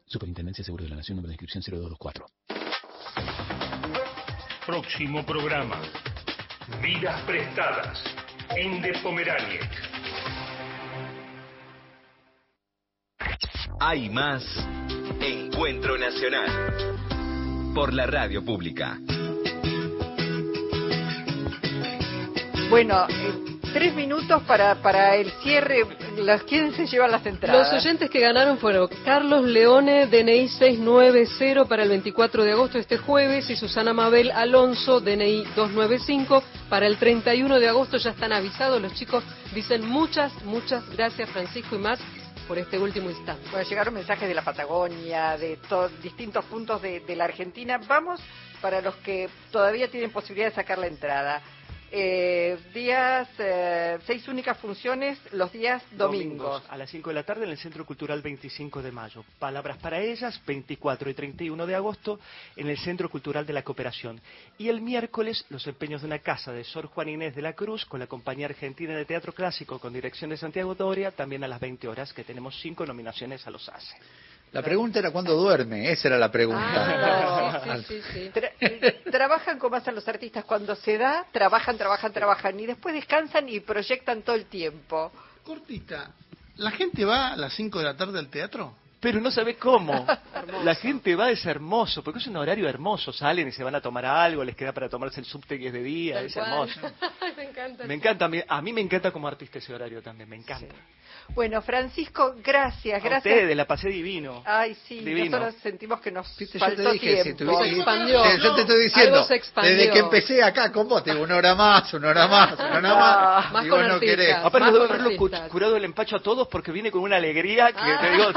Superintendencia 0.06 0.62
de 0.62 0.66
Seguros 0.68 0.86
de 0.86 0.90
la 0.92 0.96
Nación, 0.96 1.18
número 1.18 1.32
de 1.32 1.34
inscripción 1.34 1.62
0224. 1.62 2.26
Próximo 4.66 5.26
programa. 5.26 5.82
Vidas 6.82 7.22
prestadas. 7.24 8.02
Inde 8.58 8.94
Pomeraniec. 9.04 9.70
Hay 13.82 14.10
más 14.10 14.46
Encuentro 15.20 15.98
Nacional 15.98 17.74
por 17.76 17.94
la 17.94 18.06
radio 18.06 18.46
pública. 18.46 18.98
Bueno, 22.70 23.08
eh, 23.10 23.60
tres 23.74 23.96
minutos 23.96 24.44
para, 24.44 24.76
para 24.76 25.16
el 25.16 25.32
cierre. 25.42 25.88
Las, 26.18 26.44
¿Quién 26.44 26.72
se 26.76 26.86
lleva 26.86 27.08
las 27.08 27.26
entradas? 27.26 27.74
Los 27.74 27.84
oyentes 27.84 28.12
que 28.12 28.20
ganaron 28.20 28.60
fueron 28.60 28.88
Carlos 29.04 29.44
Leone, 29.44 30.06
DNI 30.06 30.48
690 30.50 31.66
para 31.66 31.82
el 31.82 31.90
24 31.90 32.44
de 32.44 32.52
agosto 32.52 32.78
este 32.78 33.00
jueves 33.00 33.50
y 33.50 33.56
Susana 33.56 33.92
Mabel 33.92 34.30
Alonso, 34.30 35.00
DNI 35.00 35.46
295 35.56 36.44
para 36.70 36.86
el 36.86 36.98
31 36.98 37.60
de 37.60 37.70
agosto. 37.70 37.98
Ya 37.98 38.12
están 38.12 38.34
avisados, 38.34 38.80
los 38.80 38.94
chicos 38.94 39.24
dicen 39.56 39.90
muchas, 39.90 40.32
muchas 40.44 40.88
gracias 40.92 41.28
Francisco 41.32 41.76
y 41.76 41.80
más 41.80 42.00
por 42.48 42.60
este 42.60 42.78
último 42.78 43.10
instante. 43.10 43.50
Bueno, 43.50 43.68
llegaron 43.68 43.96
mensajes 43.96 44.28
de 44.28 44.36
la 44.36 44.44
Patagonia, 44.44 45.38
de 45.38 45.58
distintos 46.04 46.46
puntos 46.46 46.84
de, 46.84 47.00
de 47.00 47.16
la 47.16 47.24
Argentina. 47.24 47.80
Vamos 47.88 48.22
para 48.62 48.80
los 48.80 48.96
que 48.98 49.28
todavía 49.52 49.90
tienen 49.90 50.12
posibilidad 50.12 50.50
de 50.50 50.56
sacar 50.56 50.78
la 50.78 50.88
entrada. 50.88 51.42
Eh, 51.92 52.58
días, 52.72 53.28
eh, 53.40 53.98
seis 54.06 54.28
únicas 54.28 54.58
funciones 54.60 55.18
los 55.32 55.52
días 55.52 55.82
domingos. 55.92 56.64
A 56.70 56.78
las 56.78 56.90
5 56.90 57.10
de 57.10 57.16
la 57.16 57.24
tarde 57.24 57.46
en 57.46 57.52
el 57.52 57.58
Centro 57.58 57.84
Cultural 57.86 58.22
25 58.22 58.84
de 58.84 58.92
Mayo. 58.92 59.26
Palabras 59.40 59.78
para 59.78 60.00
ellas, 60.00 60.40
24 60.46 61.10
y 61.10 61.14
31 61.16 61.66
de 61.66 61.76
agosto 61.76 62.20
en 62.56 62.68
el 62.68 62.78
Centro 62.78 63.10
Cultural 63.10 63.46
de 63.46 63.54
la 63.54 63.64
Cooperación. 63.64 64.22
Y 64.60 64.70
el 64.70 64.82
miércoles, 64.82 65.46
los 65.50 65.66
empeños 65.66 66.02
de 66.02 66.08
una 66.08 66.20
casa 66.20 66.52
de 66.52 66.64
Sor 66.64 66.88
Juan 66.88 67.10
Inés 67.10 67.36
de 67.36 67.42
la 67.42 67.54
Cruz 67.54 67.86
con 67.86 68.00
la 68.00 68.08
Compañía 68.08 68.46
Argentina 68.46 68.96
de 68.96 69.06
Teatro 69.06 69.34
Clásico 69.34 69.80
con 69.80 69.92
dirección 69.92 70.30
de 70.30 70.38
Santiago 70.38 70.76
Doria, 70.76 71.12
también 71.12 71.44
a 71.44 71.48
las 71.48 71.60
20 71.60 71.88
horas, 71.88 72.14
que 72.14 72.24
tenemos 72.24 72.60
cinco 72.62 72.86
nominaciones 72.86 73.48
a 73.48 73.52
los 73.52 73.68
ACE. 73.68 73.96
La 74.52 74.64
pregunta 74.64 75.00
era 75.00 75.12
cuándo 75.12 75.36
duerme, 75.36 75.92
esa 75.92 76.08
era 76.08 76.18
la 76.18 76.32
pregunta. 76.32 76.62
Ah, 76.64 77.78
sí, 77.88 78.02
sí, 78.02 78.02
sí, 78.14 78.30
Tra 78.34 78.50
trabajan 79.12 79.60
como 79.60 79.76
hacen 79.76 79.94
los 79.94 80.08
artistas, 80.08 80.44
cuando 80.46 80.76
se 80.76 80.98
da, 80.98 81.26
trabajan, 81.32 81.78
trabajan, 81.78 82.12
trabajan 82.12 82.60
y 82.60 82.66
después 82.66 82.96
descansan 82.96 83.48
y 83.48 83.60
proyectan 83.60 84.24
todo 84.24 84.36
el 84.36 84.46
tiempo. 84.46 85.12
Cortita, 85.44 86.12
¿la 86.58 86.72
gente 86.72 87.06
va 87.06 87.34
a 87.34 87.36
las 87.38 87.54
5 87.54 87.78
de 87.78 87.84
la 87.86 87.96
tarde 87.96 88.18
al 88.18 88.30
teatro? 88.30 88.74
Pero 89.00 89.22
no 89.22 89.32
sabe 89.32 89.56
cómo. 89.56 90.06
La 90.64 90.76
gente 90.76 91.16
va, 91.16 91.32
es 91.32 91.46
hermoso, 91.46 92.04
porque 92.04 92.20
es 92.20 92.28
un 92.28 92.36
horario 92.36 92.68
hermoso. 92.68 93.14
Salen 93.14 93.48
y 93.48 93.52
se 93.54 93.64
van 93.64 93.76
a 93.76 93.80
tomar 93.82 94.06
algo, 94.06 94.44
les 94.44 94.58
queda 94.58 94.74
para 94.74 94.90
tomarse 94.90 95.22
el 95.22 95.26
subte 95.26 95.58
que 95.58 95.68
es 95.68 95.74
de 95.74 95.82
día, 95.84 96.16
Tal 96.16 96.26
es 96.26 96.34
cual. 96.34 96.50
hermoso. 96.50 96.82
me 97.38 97.44
encanta. 97.44 97.86
Me 97.86 97.94
encanta, 97.94 98.26
a 98.26 98.28
mí, 98.28 98.42
a 98.46 98.62
mí 98.62 98.74
me 98.74 98.82
encanta 98.82 99.12
como 99.12 99.28
artista 99.28 99.60
ese 99.60 99.74
horario 99.74 100.02
también, 100.02 100.28
me 100.28 100.36
encanta. 100.36 100.76
Bueno, 101.36 101.62
Francisco, 101.62 102.36
gracias, 102.44 103.02
A 103.02 103.06
gracias. 103.08 103.34
ustedes, 103.34 103.56
la 103.56 103.66
pasé 103.66 103.88
divino. 103.88 104.42
Ay, 104.46 104.76
sí, 104.88 105.00
Divino. 105.00 105.38
nosotros 105.40 105.62
sentimos 105.62 106.02
que 106.02 106.12
nos 106.12 106.38
Yo 106.38 106.50
te 106.50 106.60
faltó 106.60 106.92
dije, 106.92 107.24
si 107.24 107.34
tiempo. 107.36 107.64
Se 107.64 107.70
expandió. 107.70 108.24
Sí, 108.26 108.30
yo 108.44 108.56
te 108.56 108.62
estoy 108.62 108.84
diciendo, 108.84 109.16
Algo 109.16 109.28
se 109.28 109.36
expandió. 109.36 109.76
desde 109.76 109.92
que 109.94 110.00
empecé 110.00 110.44
acá 110.44 110.72
con 110.72 110.88
vos, 110.90 111.04
te 111.04 111.12
digo, 111.12 111.24
una 111.24 111.38
hora 111.38 111.56
más, 111.56 111.94
una 111.94 112.10
hora 112.10 112.28
más, 112.28 112.54
una 112.60 112.78
hora 112.78 112.96
más, 112.96 113.52
Más 113.54 113.66
y 113.66 113.70
con 113.70 113.80
vos 113.80 113.88
no 113.88 113.94
artistas. 113.96 114.18
querés. 114.18 114.36
Aparte 114.36 114.60
Más 114.60 114.74
de 114.74 114.80
con 114.80 114.90
haberlo 115.34 115.50
curado 115.50 115.78
el 115.78 115.86
empacho 115.86 116.16
a 116.18 116.20
todos 116.22 116.48
porque 116.50 116.72
viene 116.72 116.92
con 116.92 117.02
una 117.04 117.16
alegría 117.18 117.72
que 117.72 117.80
Ah. 117.82 118.00
te 118.02 118.12
digo, 118.12 118.30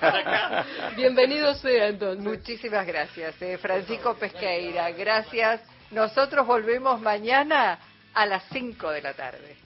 estaba. 0.00 0.64
Bienvenido 0.96 1.54
sea 1.54 1.88
entonces. 1.88 2.24
Muchísimas 2.24 2.86
gracias, 2.86 3.34
eh, 3.42 3.58
Francisco 3.58 4.14
Pesqueira. 4.14 4.90
Gracias. 4.92 5.60
Nosotros 5.90 6.46
volvemos 6.46 7.00
mañana 7.02 7.78
a 8.14 8.24
las 8.26 8.44
5 8.50 8.90
de 8.90 9.02
la 9.02 9.12
tarde. 9.12 9.56